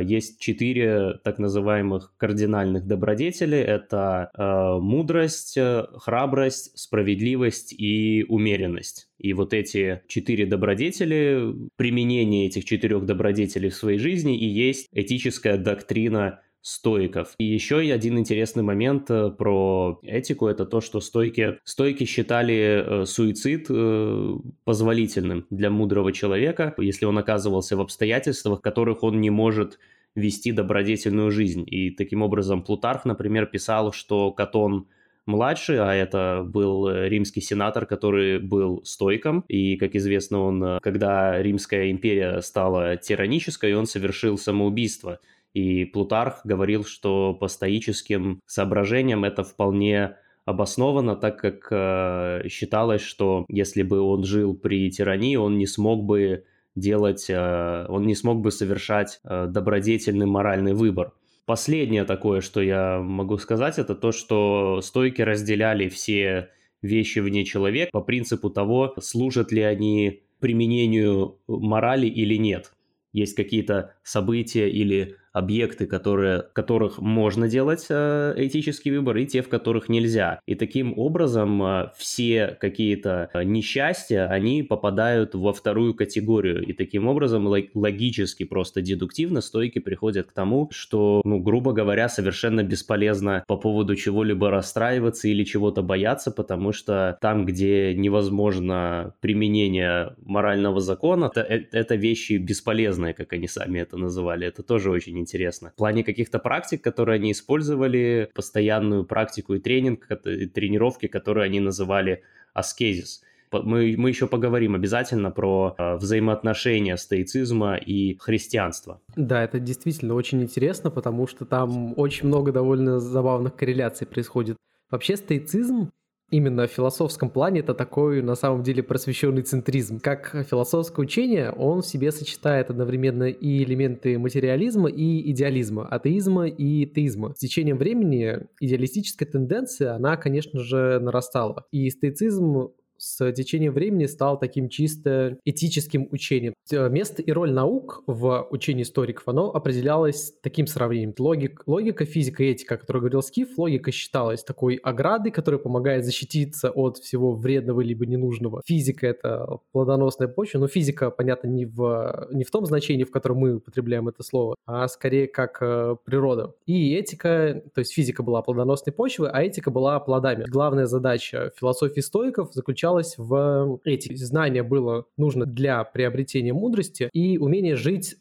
есть 0.00 0.40
четыре 0.40 1.14
так 1.24 1.38
называемых 1.38 2.14
кардинальных 2.16 2.86
добродетели. 2.86 3.58
Это 3.58 4.30
э, 4.36 4.78
мудрость, 4.80 5.56
э, 5.56 5.86
храбрость, 5.96 6.78
справедливость 6.78 7.72
и 7.72 8.24
умеренность. 8.28 9.08
И 9.18 9.32
вот 9.32 9.54
эти 9.54 10.02
четыре 10.08 10.46
добродетели, 10.46 11.54
применение 11.76 12.46
этих 12.46 12.64
четырех 12.64 13.06
добродетелей 13.06 13.70
в 13.70 13.74
своей 13.74 13.98
жизни 13.98 14.36
и 14.36 14.46
есть 14.46 14.88
этическая 14.92 15.56
доктрина 15.56 16.40
стоиков. 16.62 17.34
И 17.38 17.44
еще 17.44 17.78
один 17.78 18.18
интересный 18.18 18.62
момент 18.62 19.10
э, 19.10 19.30
про 19.30 19.98
этику– 20.02 20.46
это 20.48 20.64
то, 20.64 20.80
что 20.80 21.00
стойки, 21.00 21.58
стойки 21.64 22.04
считали 22.04 23.02
э, 23.02 23.04
суицид 23.04 23.66
э, 23.68 24.34
позволительным 24.64 25.44
для 25.50 25.70
мудрого 25.70 26.12
человека, 26.12 26.72
если 26.78 27.04
он 27.04 27.18
оказывался 27.18 27.76
в 27.76 27.80
обстоятельствах, 27.80 28.62
которых 28.62 29.02
он 29.02 29.20
не 29.20 29.30
может 29.30 29.80
вести 30.14 30.52
добродетельную 30.52 31.32
жизнь. 31.32 31.64
И 31.66 31.90
таким 31.90 32.22
образом 32.22 32.62
Плутарх, 32.62 33.04
например, 33.04 33.46
писал, 33.46 33.92
что 33.92 34.30
Катон 34.30 34.86
младший, 35.26 35.80
а 35.80 35.94
это 35.94 36.44
был 36.46 36.90
римский 36.90 37.40
сенатор, 37.40 37.86
который 37.86 38.38
был 38.38 38.82
стойком. 38.84 39.44
И, 39.48 39.76
как 39.76 39.94
известно, 39.94 40.40
он, 40.40 40.78
когда 40.82 41.40
Римская 41.40 41.90
империя 41.90 42.40
стала 42.40 42.96
тиранической, 42.96 43.74
он 43.74 43.86
совершил 43.86 44.36
самоубийство. 44.36 45.18
И 45.54 45.84
Плутарх 45.84 46.40
говорил, 46.44 46.84
что 46.84 47.34
по 47.34 47.48
стоическим 47.48 48.40
соображениям 48.46 49.24
это 49.24 49.44
вполне 49.44 50.16
обосновано, 50.44 51.14
так 51.14 51.38
как 51.38 51.68
э, 51.70 52.48
считалось, 52.48 53.02
что 53.02 53.44
если 53.48 53.82
бы 53.82 54.00
он 54.00 54.24
жил 54.24 54.54
при 54.54 54.90
тирании, 54.90 55.36
он 55.36 55.58
не 55.58 55.66
смог 55.66 56.04
бы 56.04 56.44
делать, 56.74 57.26
э, 57.28 57.86
он 57.88 58.06
не 58.06 58.14
смог 58.14 58.40
бы 58.40 58.50
совершать 58.50 59.20
э, 59.24 59.46
добродетельный 59.48 60.26
моральный 60.26 60.74
выбор. 60.74 61.12
Последнее 61.44 62.04
такое, 62.04 62.40
что 62.40 62.60
я 62.60 62.98
могу 63.00 63.36
сказать, 63.38 63.78
это 63.78 63.94
то, 63.94 64.12
что 64.12 64.80
стойки 64.80 65.22
разделяли 65.22 65.88
все 65.88 66.50
вещи 66.80 67.20
вне 67.20 67.44
человека 67.44 67.90
по 67.92 68.00
принципу 68.00 68.50
того, 68.50 68.94
служат 69.00 69.52
ли 69.52 69.62
они 69.62 70.22
применению 70.40 71.38
морали 71.46 72.06
или 72.06 72.36
нет. 72.36 72.72
Есть 73.12 73.36
какие-то 73.36 73.94
события 74.02 74.68
или 74.68 75.16
объекты, 75.32 75.86
которые, 75.86 76.44
которых 76.52 76.98
можно 76.98 77.48
делать 77.48 77.86
э, 77.88 78.34
этический 78.36 78.90
выбор, 78.90 79.16
и 79.16 79.26
те, 79.26 79.42
в 79.42 79.48
которых 79.48 79.88
нельзя. 79.88 80.40
И 80.46 80.54
таким 80.54 80.98
образом 80.98 81.62
э, 81.62 81.90
все 81.96 82.56
какие-то 82.60 83.30
э, 83.32 83.42
несчастья, 83.44 84.26
они 84.26 84.62
попадают 84.62 85.34
во 85.34 85.52
вторую 85.52 85.94
категорию. 85.94 86.62
И 86.62 86.72
таким 86.72 87.08
образом 87.08 87.46
логически, 87.46 88.44
просто 88.44 88.82
дедуктивно 88.82 89.40
стойки 89.40 89.78
приходят 89.78 90.26
к 90.26 90.32
тому, 90.32 90.68
что, 90.70 91.22
ну, 91.24 91.38
грубо 91.40 91.72
говоря, 91.72 92.08
совершенно 92.08 92.62
бесполезно 92.62 93.44
по 93.46 93.56
поводу 93.56 93.96
чего-либо 93.96 94.50
расстраиваться 94.50 95.28
или 95.28 95.44
чего-то 95.44 95.82
бояться, 95.82 96.30
потому 96.30 96.72
что 96.72 97.18
там, 97.20 97.46
где 97.46 97.94
невозможно 97.94 99.14
применение 99.20 100.14
морального 100.24 100.80
закона, 100.80 101.30
это, 101.34 101.40
это 101.72 101.94
вещи 101.94 102.34
бесполезные, 102.34 103.14
как 103.14 103.32
они 103.32 103.48
сами 103.48 103.80
это 103.80 103.96
называли. 103.96 104.46
Это 104.46 104.62
тоже 104.62 104.90
очень 104.90 105.21
интересно. 105.22 105.70
В 105.70 105.74
плане 105.76 106.04
каких-то 106.04 106.38
практик, 106.38 106.82
которые 106.82 107.16
они 107.16 107.32
использовали, 107.32 108.30
постоянную 108.34 109.04
практику 109.04 109.54
и 109.54 109.60
тренинг, 109.60 110.10
и 110.26 110.46
тренировки, 110.46 111.06
которые 111.06 111.46
они 111.46 111.60
называли 111.60 112.22
аскезис. 112.52 113.22
Мы, 113.52 113.94
мы 113.98 114.08
еще 114.08 114.26
поговорим 114.26 114.74
обязательно 114.74 115.30
про 115.30 115.74
э, 115.76 115.96
взаимоотношения 115.96 116.96
стоицизма 116.96 117.76
и 117.76 118.16
христианства. 118.18 119.00
Да, 119.14 119.44
это 119.44 119.58
действительно 119.60 120.14
очень 120.14 120.42
интересно, 120.42 120.90
потому 120.90 121.26
что 121.26 121.44
там 121.44 121.92
очень 121.98 122.28
много 122.28 122.52
довольно 122.52 122.98
забавных 122.98 123.54
корреляций 123.54 124.06
происходит. 124.06 124.56
Вообще 124.90 125.16
стоицизм 125.16 125.90
именно 126.32 126.66
в 126.66 126.70
философском 126.70 127.30
плане 127.30 127.60
это 127.60 127.74
такой, 127.74 128.22
на 128.22 128.34
самом 128.34 128.62
деле, 128.62 128.82
просвещенный 128.82 129.42
центризм. 129.42 130.00
Как 130.00 130.34
философское 130.50 131.02
учение, 131.02 131.52
он 131.52 131.82
в 131.82 131.86
себе 131.86 132.10
сочетает 132.10 132.70
одновременно 132.70 133.24
и 133.24 133.62
элементы 133.62 134.18
материализма, 134.18 134.88
и 134.88 135.30
идеализма, 135.30 135.86
атеизма 135.86 136.48
и 136.48 136.86
теизма. 136.86 137.34
С 137.36 137.38
течением 137.38 137.76
времени 137.76 138.38
идеалистическая 138.60 139.26
тенденция, 139.26 139.94
она, 139.94 140.16
конечно 140.16 140.58
же, 140.58 140.98
нарастала. 141.00 141.66
И 141.70 141.88
стоицизм 141.90 142.70
с 143.02 143.32
течением 143.32 143.72
времени 143.72 144.06
стал 144.06 144.38
таким 144.38 144.68
чисто 144.68 145.36
этическим 145.44 146.06
учением. 146.12 146.54
Место 146.70 147.20
и 147.20 147.32
роль 147.32 147.50
наук 147.50 148.04
в 148.06 148.46
учении 148.50 148.84
историков, 148.84 149.26
оно 149.26 149.52
определялось 149.52 150.32
таким 150.40 150.68
сравнением. 150.68 151.12
Логик, 151.18 151.64
логика, 151.66 152.04
физика 152.04 152.44
этика, 152.44 152.76
о 152.76 152.78
которой 152.78 152.98
говорил 152.98 153.22
Скиф, 153.22 153.58
логика 153.58 153.90
считалась 153.90 154.44
такой 154.44 154.76
оградой, 154.76 155.32
которая 155.32 155.58
помогает 155.58 156.04
защититься 156.04 156.70
от 156.70 156.98
всего 156.98 157.34
вредного 157.34 157.80
либо 157.80 158.06
ненужного. 158.06 158.62
Физика— 158.64 159.06
это 159.08 159.58
плодоносная 159.72 160.28
почва, 160.28 160.60
но 160.60 160.68
физика, 160.68 161.10
понятно, 161.10 161.48
не 161.48 161.66
в, 161.66 162.28
не 162.30 162.44
в 162.44 162.52
том 162.52 162.66
значении, 162.66 163.02
в 163.02 163.10
котором 163.10 163.38
мы 163.38 163.56
употребляем 163.56 164.06
это 164.06 164.22
слово, 164.22 164.54
а 164.64 164.86
скорее 164.86 165.26
как 165.26 165.58
э, 165.60 165.96
природа. 166.04 166.54
И 166.66 166.94
этика, 166.94 167.62
то 167.74 167.80
есть 167.80 167.92
физика 167.92 168.22
была 168.22 168.42
плодоносной 168.42 168.92
почвой, 168.92 169.30
а 169.30 169.42
этика 169.42 169.72
была 169.72 169.98
плодами. 169.98 170.44
Главная 170.48 170.86
задача 170.86 171.50
философии 171.58 172.00
стоиков 172.00 172.52
заключалась 172.52 172.91
заключалась 172.92 173.14
в 173.16 173.80
этих 173.84 174.18
Знание 174.18 174.62
было 174.62 175.06
нужно 175.16 175.46
для 175.46 175.82
приобретения 175.84 176.52
мудрости 176.52 177.08
и 177.12 177.38
умение 177.38 177.76
жить 177.76 178.16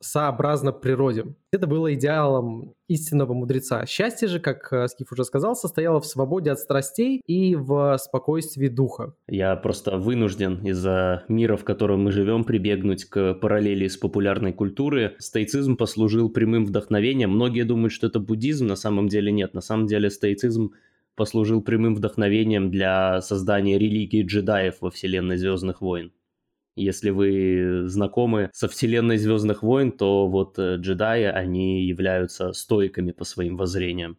сообразно 0.00 0.72
природе. 0.72 1.26
Это 1.52 1.68
было 1.68 1.94
идеалом 1.94 2.74
истинного 2.88 3.34
мудреца. 3.34 3.86
Счастье 3.86 4.26
же, 4.26 4.40
как 4.40 4.72
э, 4.72 4.88
Скиф 4.88 5.12
уже 5.12 5.24
сказал, 5.24 5.54
состояло 5.54 6.00
в 6.00 6.06
свободе 6.06 6.50
от 6.50 6.58
страстей 6.58 7.20
и 7.24 7.54
в 7.54 7.96
спокойствии 7.98 8.66
духа. 8.66 9.14
Я 9.28 9.54
просто 9.54 9.98
вынужден 9.98 10.66
из-за 10.66 11.22
мира, 11.28 11.56
в 11.56 11.62
котором 11.62 12.02
мы 12.02 12.10
живем, 12.10 12.42
прибегнуть 12.42 13.04
к 13.04 13.34
параллели 13.34 13.86
с 13.86 13.96
популярной 13.96 14.52
культурой. 14.52 15.12
Стоицизм 15.18 15.76
послужил 15.76 16.30
прямым 16.30 16.64
вдохновением. 16.66 17.30
Многие 17.30 17.62
думают, 17.62 17.92
что 17.92 18.08
это 18.08 18.18
буддизм, 18.18 18.66
на 18.66 18.76
самом 18.76 19.06
деле 19.06 19.30
нет. 19.30 19.54
На 19.54 19.60
самом 19.60 19.86
деле 19.86 20.10
стоицизм 20.10 20.72
послужил 21.16 21.62
прямым 21.62 21.94
вдохновением 21.94 22.70
для 22.70 23.20
создания 23.20 23.78
религии 23.78 24.24
джедаев 24.24 24.76
во 24.80 24.90
вселенной 24.90 25.36
Звездных 25.36 25.80
войн. 25.80 26.12
Если 26.74 27.10
вы 27.10 27.84
знакомы 27.86 28.50
со 28.54 28.66
вселенной 28.68 29.18
Звездных 29.18 29.62
войн, 29.62 29.92
то 29.92 30.26
вот 30.26 30.58
э, 30.58 30.76
джедаи, 30.76 31.24
они 31.24 31.84
являются 31.84 32.52
стойками 32.54 33.12
по 33.12 33.24
своим 33.24 33.58
воззрениям. 33.58 34.16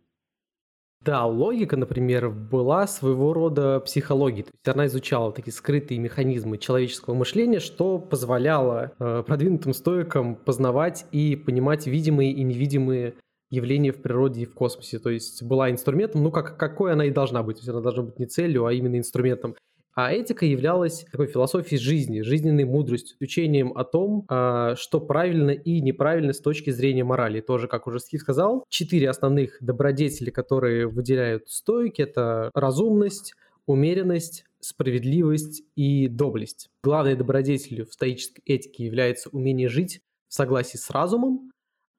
Да, 1.04 1.26
логика, 1.26 1.76
например, 1.76 2.30
была 2.30 2.88
своего 2.88 3.34
рода 3.34 3.82
психологией. 3.82 4.44
То 4.44 4.52
есть 4.54 4.68
она 4.70 4.86
изучала 4.86 5.34
такие 5.34 5.52
скрытые 5.52 6.00
механизмы 6.00 6.58
человеческого 6.58 7.14
мышления, 7.14 7.60
что 7.60 8.00
позволяло 8.00 8.94
э, 9.00 9.24
продвинутым 9.28 9.74
стоикам 9.74 10.36
познавать 10.36 11.06
и 11.12 11.36
понимать 11.36 11.88
видимые 11.88 12.32
и 12.32 12.44
невидимые 12.44 13.16
явление 13.54 13.92
в 13.92 14.02
природе 14.02 14.42
и 14.42 14.46
в 14.46 14.54
космосе. 14.54 14.98
То 15.00 15.12
есть 15.12 15.44
была 15.44 15.70
инструментом, 15.70 16.24
ну 16.24 16.32
как, 16.32 16.58
какой 16.58 16.94
она 16.94 17.06
и 17.06 17.12
должна 17.12 17.44
быть. 17.44 17.58
То 17.58 17.62
есть 17.62 17.70
она 17.70 17.82
должна 17.82 18.04
быть 18.04 18.18
не 18.18 18.26
целью, 18.26 18.66
а 18.66 18.74
именно 18.74 18.98
инструментом. 18.98 19.56
А 19.96 20.12
этика 20.12 20.44
являлась 20.48 21.06
такой 21.12 21.28
философией 21.28 21.80
жизни, 21.80 22.22
жизненной 22.22 22.66
мудростью, 22.66 23.16
учением 23.20 23.78
о 23.78 23.84
том, 23.84 24.26
а, 24.28 24.76
что 24.76 25.00
правильно 25.00 25.52
и 25.52 25.82
неправильно 25.82 26.34
с 26.34 26.40
точки 26.40 26.72
зрения 26.72 27.04
морали. 27.04 27.42
Тоже, 27.42 27.68
как 27.68 27.86
уже 27.86 28.00
Стив 28.00 28.20
сказал, 28.20 28.66
четыре 28.70 29.08
основных 29.08 29.58
добродетели, 29.62 30.32
которые 30.32 30.88
выделяют 30.88 31.48
стойки, 31.48 32.02
это 32.02 32.50
разумность, 32.56 33.36
умеренность, 33.68 34.46
справедливость 34.62 35.62
и 35.76 36.08
доблесть. 36.08 36.70
Главной 36.84 37.16
добродетелью 37.16 37.86
в 37.86 37.94
стоической 37.94 38.42
этике 38.48 38.86
является 38.86 39.30
умение 39.30 39.70
жить 39.70 40.02
в 40.28 40.34
согласии 40.34 40.78
с 40.78 40.90
разумом, 40.90 41.52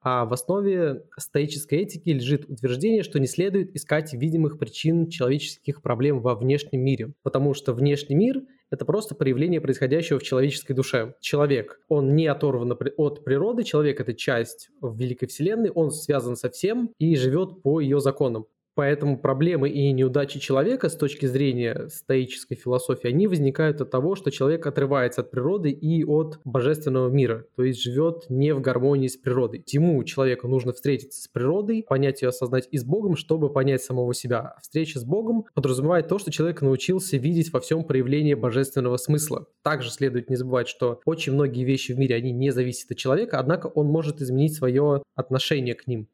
а 0.05 0.23
в 0.25 0.33
основе 0.33 1.03
стоической 1.17 1.79
этики 1.79 2.09
лежит 2.09 2.47
утверждение, 2.47 3.01
что 3.01 3.19
не 3.19 3.25
следует 3.25 3.75
искать 3.75 4.13
видимых 4.13 4.59
причин 4.59 5.09
человеческих 5.09 5.81
проблем 5.81 6.21
во 6.21 6.35
внешнем 6.35 6.81
мире, 6.81 7.13
потому 7.23 7.55
что 7.55 7.73
внешний 7.73 8.15
мир– 8.15 8.43
это 8.69 8.85
просто 8.85 9.15
проявление 9.15 9.61
происходящего 9.61 10.19
в 10.19 10.23
человеческой 10.23 10.73
душе. 10.73 11.15
Человек, 11.21 11.79
он 11.89 12.15
не 12.15 12.27
оторван 12.27 12.77
от 12.97 13.23
природы, 13.25 13.63
человек– 13.63 13.99
это 14.01 14.13
часть 14.13 14.69
в 14.79 14.95
Великой 14.95 15.27
Вселенной, 15.27 15.71
он 15.71 15.89
связан 15.89 16.35
со 16.35 16.51
всем 16.51 16.91
и 16.99 17.15
живет 17.15 17.63
по 17.63 17.79
ее 17.79 17.99
законам. 17.99 18.45
Поэтому 18.75 19.17
проблемы 19.17 19.69
и 19.69 19.91
неудачи 19.93 20.39
человека 20.39 20.89
с 20.89 20.97
точки 20.97 21.25
зрения 21.25 21.87
стоической 21.89 22.57
философии, 22.57 23.07
они 23.07 23.27
возникают 23.27 23.79
от 23.79 23.89
того, 23.89 24.15
что 24.15 24.31
человек 24.31 24.67
отрывается 24.67 25.21
от 25.21 25.31
природы 25.31 25.71
и 25.71 26.03
от 26.03 26.39
божественного 26.43 27.09
мира, 27.09 27.45
то 27.55 27.63
есть 27.63 27.81
живет 27.81 28.25
не 28.29 28.53
в 28.53 28.59
гармонии 28.59 29.07
с 29.07 29.15
природой. 29.15 29.63
Ему, 29.67 30.03
человеку, 30.03 30.49
нужно 30.49 30.73
встретиться 30.73 31.21
с 31.21 31.27
природой, 31.29 31.85
понять 31.87 32.21
ее, 32.21 32.29
осознать 32.29 32.67
и 32.69 32.77
с 32.77 32.83
Богом, 32.83 33.15
чтобы 33.15 33.51
понять 33.51 33.81
самого 33.81 34.13
себя. 34.13 34.55
Встреча 34.61 34.99
с 34.99 35.05
Богом 35.05 35.45
подразумевает 35.53 36.09
то, 36.09 36.19
что 36.19 36.31
человек 36.31 36.61
научился 36.61 37.15
видеть 37.15 37.53
во 37.53 37.61
всем 37.61 37.85
проявление 37.85 38.35
божественного 38.35 38.97
смысла. 38.97 39.47
Также 39.63 39.89
следует 39.89 40.29
не 40.29 40.35
забывать, 40.35 40.67
что 40.67 40.99
очень 41.05 41.33
многие 41.33 41.63
вещи 41.63 41.93
в 41.93 41.97
мире, 41.97 42.15
они 42.15 42.33
не 42.33 42.51
зависят 42.51 42.91
от 42.91 42.97
человека, 42.97 43.39
однако 43.39 43.67
он 43.67 43.87
может 43.87 44.21
изменить 44.21 44.55
свое 44.55 45.01
отношение 45.15 45.75
к 45.75 45.87
ним. 45.87 46.09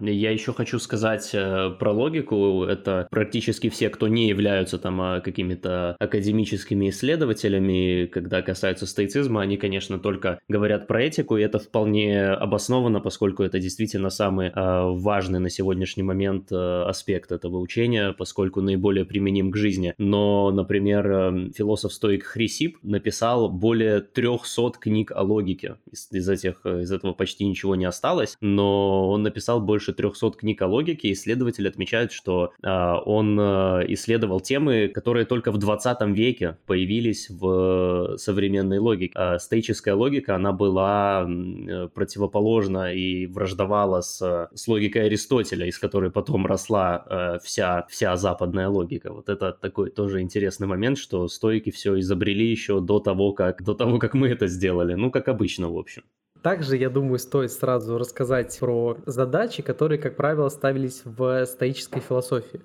Я 0.00 0.30
еще 0.30 0.52
хочу 0.52 0.78
сказать 0.78 1.30
э, 1.32 1.70
про 1.78 1.92
логику. 1.92 2.64
Это 2.64 3.06
практически 3.10 3.68
все, 3.68 3.90
кто 3.90 4.08
не 4.08 4.28
являются 4.28 4.78
там 4.78 5.00
а, 5.00 5.20
какими-то 5.20 5.96
академическими 5.98 6.90
исследователями, 6.90 8.06
когда 8.06 8.42
касается 8.42 8.86
стоицизма, 8.86 9.42
они, 9.42 9.56
конечно, 9.56 9.98
только 9.98 10.38
говорят 10.48 10.86
про 10.86 11.02
этику, 11.02 11.36
и 11.36 11.42
это 11.42 11.58
вполне 11.58 12.28
обоснованно, 12.28 13.00
поскольку 13.00 13.42
это 13.42 13.58
действительно 13.58 14.10
самый 14.10 14.48
э, 14.48 14.52
важный 14.54 15.40
на 15.40 15.50
сегодняшний 15.50 16.02
момент 16.02 16.52
э, 16.52 16.82
аспект 16.82 17.32
этого 17.32 17.58
учения, 17.58 18.12
поскольку 18.12 18.60
наиболее 18.60 19.04
применим 19.04 19.50
к 19.50 19.56
жизни. 19.56 19.94
Но, 19.98 20.50
например, 20.50 21.10
э, 21.10 21.50
философ-стоик 21.54 22.24
Хрисип 22.24 22.78
написал 22.82 23.48
более 23.48 24.00
300 24.00 24.72
книг 24.80 25.12
о 25.12 25.22
логике. 25.22 25.76
Из, 25.90 26.10
из, 26.12 26.28
этих, 26.28 26.64
из 26.64 26.92
этого 26.92 27.12
почти 27.12 27.44
ничего 27.44 27.74
не 27.76 27.84
осталось, 27.84 28.36
но 28.40 29.10
он 29.10 29.22
написал 29.22 29.60
больше 29.60 29.85
300 29.92 30.30
книг 30.32 30.62
о 30.62 30.66
логике, 30.66 31.12
исследователи 31.12 31.68
отмечают, 31.68 32.12
что 32.12 32.52
э, 32.62 32.68
он 33.04 33.38
э, 33.38 33.84
исследовал 33.88 34.40
темы, 34.40 34.88
которые 34.88 35.26
только 35.26 35.52
в 35.52 35.58
20 35.58 36.00
веке 36.08 36.56
появились 36.66 37.30
в 37.30 38.16
современной 38.18 38.78
логике. 38.78 39.12
Э, 39.16 39.38
стоическая 39.38 39.94
логика, 39.94 40.34
она 40.36 40.52
была 40.52 41.26
э, 41.28 41.88
противоположна 41.94 42.92
и 42.92 43.26
враждовала 43.26 44.00
с, 44.00 44.48
с 44.54 44.68
логикой 44.68 45.06
Аристотеля, 45.06 45.66
из 45.66 45.78
которой 45.78 46.10
потом 46.10 46.46
росла 46.46 47.04
э, 47.08 47.38
вся, 47.42 47.86
вся 47.88 48.16
западная 48.16 48.68
логика. 48.68 49.12
Вот 49.12 49.28
это 49.28 49.52
такой 49.52 49.90
тоже 49.90 50.20
интересный 50.20 50.66
момент, 50.66 50.98
что 50.98 51.28
стойки 51.28 51.70
все 51.70 51.98
изобрели 52.00 52.50
еще 52.50 52.80
до 52.80 53.00
того, 53.00 53.32
как, 53.32 53.62
до 53.62 53.74
того, 53.74 53.98
как 53.98 54.14
мы 54.14 54.28
это 54.28 54.46
сделали. 54.46 54.94
Ну, 54.94 55.10
как 55.10 55.28
обычно, 55.28 55.70
в 55.70 55.78
общем. 55.78 56.02
Также, 56.46 56.76
я 56.76 56.90
думаю, 56.90 57.18
стоит 57.18 57.50
сразу 57.50 57.98
рассказать 57.98 58.56
про 58.60 58.96
задачи, 59.04 59.64
которые, 59.64 59.98
как 59.98 60.14
правило, 60.14 60.48
ставились 60.48 61.02
в 61.04 61.44
стоической 61.44 62.00
философии. 62.00 62.60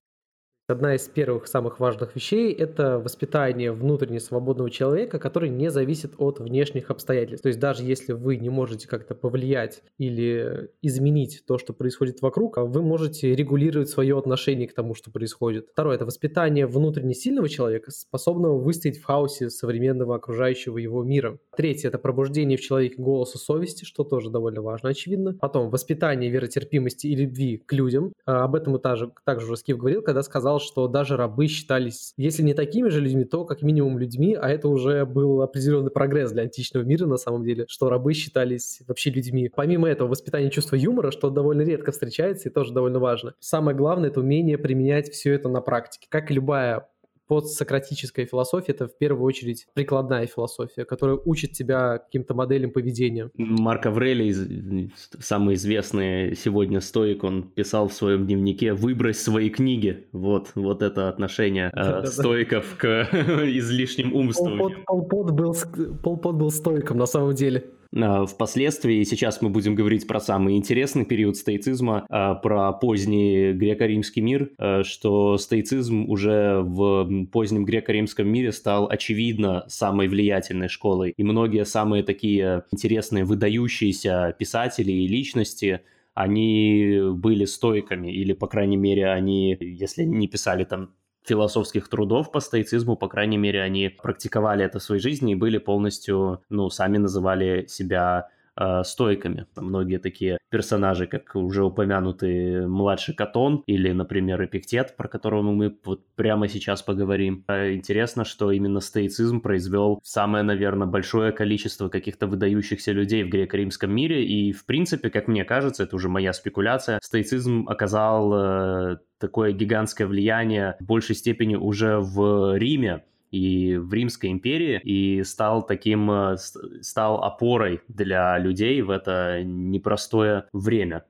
Одна 0.72 0.96
из 0.96 1.02
первых 1.10 1.48
самых 1.48 1.82
важных 1.82 2.16
вещей– 2.16 2.54
это 2.58 2.98
воспитание 2.98 3.74
внутренне 3.74 4.22
свободного 4.22 4.70
человека, 4.70 5.20
который 5.20 5.50
не 5.50 5.70
зависит 5.70 6.14
от 6.18 6.40
внешних 6.40 6.90
обстоятельств. 6.90 7.44
То 7.44 7.50
есть 7.50 7.60
даже 7.60 7.84
если 7.84 8.14
вы 8.14 8.38
не 8.38 8.50
можете 8.50 8.88
как-то 8.88 9.14
повлиять 9.14 9.84
или 9.98 10.70
изменить 10.82 11.44
то, 11.46 11.58
что 11.58 11.74
происходит 11.74 12.22
вокруг, 12.22 12.58
а 12.58 12.64
вы 12.64 12.82
можете 12.82 13.36
регулировать 13.36 13.90
свое 13.90 14.18
отношение 14.18 14.66
к 14.66 14.74
тому, 14.74 14.96
что 14.96 15.12
происходит. 15.12 15.68
Второе– 15.74 15.96
это 15.98 16.06
воспитание 16.06 16.68
внутренне 16.68 17.16
сильного 17.16 17.50
человека, 17.50 17.92
способного 17.92 18.58
выстоять 18.58 18.98
в 18.98 19.04
хаосе 19.04 19.50
современного 19.50 20.16
окружающего 20.16 20.78
его 20.78 21.04
мира. 21.04 21.38
Третье– 21.58 21.88
это 21.90 21.98
пробуждение 21.98 22.58
в 22.58 22.62
человеке 22.62 22.96
голоса 22.98 23.38
совести, 23.38 23.84
что 23.84 24.06
тоже 24.06 24.30
довольно 24.30 24.62
важно, 24.62 24.92
очевидно. 24.92 25.34
Потом 25.34 25.70
воспитание 25.70 26.32
веротерпимости 26.32 27.08
и 27.08 27.16
любви 27.18 27.58
к 27.58 27.74
людям. 27.74 28.14
А 28.26 28.46
об 28.46 28.56
этом 28.56 28.72
мы 28.72 28.80
также, 28.80 29.12
также 29.26 29.48
уже 29.48 29.58
Скиф 29.58 29.76
говорил, 29.78 30.02
когда 30.02 30.24
сказал, 30.24 30.61
что 30.62 30.88
даже 30.88 31.18
рабы 31.18 31.48
считались, 31.48 32.14
если 32.18 32.44
не 32.44 32.54
такими 32.54 32.90
же 32.90 33.02
людьми, 33.02 33.24
то 33.24 33.46
как 33.46 33.62
минимум 33.62 33.98
людьми, 33.98 34.38
а 34.40 34.50
это 34.50 34.68
уже 34.68 35.06
был 35.06 35.42
определенный 35.42 35.92
прогресс 35.92 36.32
для 36.32 36.44
античного 36.44 36.84
мира 36.84 37.06
на 37.06 37.18
самом 37.18 37.44
деле, 37.44 37.66
что 37.68 37.90
рабы 37.90 38.14
считались 38.14 38.82
вообще 38.88 39.10
людьми. 39.10 39.50
Помимо 39.54 39.90
этого, 39.90 40.08
воспитание 40.08 40.50
чувства 40.52 40.76
юмора, 40.76 41.12
что 41.12 41.30
довольно 41.30 41.62
редко 41.62 41.92
встречается 41.92 42.50
и 42.50 42.52
тоже 42.52 42.74
довольно 42.74 43.00
важно. 43.00 43.34
Самое 43.40 43.76
главное— 43.76 44.10
это 44.12 44.20
умение 44.20 44.58
применять 44.58 45.10
все 45.10 45.34
это 45.34 45.50
на 45.50 45.62
практике. 45.62 46.08
Как 46.10 46.32
и 46.32 46.34
любая 46.34 46.88
постсократическая 47.32 48.26
философия— 48.26 48.74
это 48.74 48.90
в 48.90 48.98
первую 48.98 49.24
очередь 49.24 49.66
прикладная 49.74 50.28
философия, 50.28 50.84
которая 50.84 51.16
учит 51.16 51.54
тебя 51.54 52.00
каким-то 52.00 52.34
моделям 52.34 52.72
поведения. 52.72 53.32
Марк 53.38 53.86
Аврелий, 53.86 54.92
самый 55.18 55.56
известный 55.56 56.36
сегодня 56.36 56.82
стоик, 56.82 57.24
он 57.24 57.44
писал 57.44 57.88
в 57.88 57.94
своем 57.94 58.26
дневнике 58.26 58.74
«выбрось 58.74 59.24
свои 59.24 59.50
книги». 59.50 60.08
Вот, 60.12 60.52
вот 60.56 60.82
это 60.82 61.08
отношение 61.08 61.72
э, 61.74 62.04
стоиков 62.04 62.76
к 62.78 62.86
излишним 63.14 64.14
умствованиям. 64.14 64.84
Полпот 64.86 65.32
был, 65.32 65.56
Полпот 66.04 66.36
был 66.36 66.52
стоиком 66.52 66.98
на 66.98 67.06
самом 67.06 67.34
деле. 67.34 67.64
А, 67.94 68.26
впоследствии. 68.26 69.04
Сейчас 69.04 69.42
мы 69.42 69.50
будем 69.50 69.76
говорить 69.76 70.08
про 70.08 70.20
самый 70.20 70.56
интересный 70.56 71.06
период 71.06 71.36
стоицизма, 71.36 72.06
а, 72.10 72.36
про 72.36 72.72
поздний 72.72 73.52
греко-римский 73.52 74.22
мир, 74.22 74.52
а, 74.58 74.84
что 74.84 75.38
стоицизм 75.38 76.10
уже 76.10 76.62
в 76.62 77.26
позднем 77.32 77.66
греко-римском 77.66 78.28
мире 78.28 78.52
стал 78.52 78.88
очевидно 78.90 79.66
самой 79.68 80.08
влиятельной 80.08 80.70
школой. 80.70 81.14
И 81.18 81.24
многие 81.24 81.66
самые 81.66 82.04
такие 82.04 82.64
интересные, 82.72 83.26
выдающиеся 83.26 84.36
писатели 84.40 84.92
и 84.92 85.08
личности 85.08 85.82
они 86.14 87.00
были 87.14 87.46
стойками, 87.46 88.12
или, 88.12 88.34
по 88.34 88.48
крайней 88.48 88.76
мере, 88.76 89.10
они, 89.10 89.58
если 89.60 90.04
не 90.04 90.28
писали 90.28 90.66
там 90.66 90.92
философских 91.24 91.88
трудов 91.88 92.32
по 92.32 92.40
стоицизму, 92.40 92.96
по 92.96 93.08
крайней 93.08 93.38
мере, 93.38 93.62
они 93.62 93.90
практиковали 93.90 94.66
это 94.66 94.80
в 94.80 94.84
своей 94.84 95.02
жизни 95.02 95.34
и 95.34 95.36
были 95.36 95.58
полностью, 95.58 96.42
ну, 96.50 96.70
сами 96.70 96.98
называли 96.98 97.66
себя 97.68 98.30
э, 98.56 98.84
стойками. 98.84 99.48
Многие 99.56 99.98
такие 99.98 100.38
персонажи, 100.50 101.08
как 101.08 101.36
уже 101.36 101.64
упомянутый 101.64 102.68
младший 102.68 103.16
Катон 103.16 103.64
или, 103.68 103.92
например, 103.92 104.44
Эпиктет, 104.44 104.96
про 104.98 105.08
которого 105.08 105.42
мы 105.42 105.78
вот 105.86 106.06
прямо 106.16 106.48
сейчас 106.48 106.82
поговорим. 106.82 107.44
А 107.48 107.74
интересно, 107.74 108.26
что 108.26 108.52
именно 108.52 108.80
стоицизм 108.80 109.42
произвел 109.42 110.00
самое, 110.04 110.44
наверное, 110.44 110.88
большое 110.88 111.32
количество 111.32 111.90
каких-то 111.90 112.28
выдающихся 112.28 112.92
людей 112.92 113.24
в 113.24 113.30
греко-римском 113.30 113.92
мире, 113.92 114.26
и, 114.26 114.52
в 114.52 114.66
принципе, 114.66 115.10
как 115.10 115.28
мне 115.28 115.46
кажется, 115.46 115.84
это 115.84 115.96
уже 115.96 116.10
моя 116.10 116.34
спекуляция, 116.34 117.00
стоицизм 117.02 117.68
оказал 117.68 118.34
э, 118.34 118.98
такое 119.20 119.54
гигантское 119.54 120.08
влияние 120.08 120.76
в 120.80 120.86
большей 120.86 121.16
степени 121.16 121.56
уже 121.56 122.00
в 122.00 122.58
Риме, 122.58 123.04
и 123.32 123.78
в 123.78 123.94
Римской 123.94 124.32
империи, 124.32 124.80
и 124.84 125.24
стал 125.24 125.66
таким, 125.66 126.12
э, 126.12 126.38
стал 126.82 127.24
опорой 127.24 127.82
для 127.88 128.38
людей 128.38 128.82
в 128.82 128.90
это 128.90 129.42
непростое 129.44 130.46
время. 130.54 131.06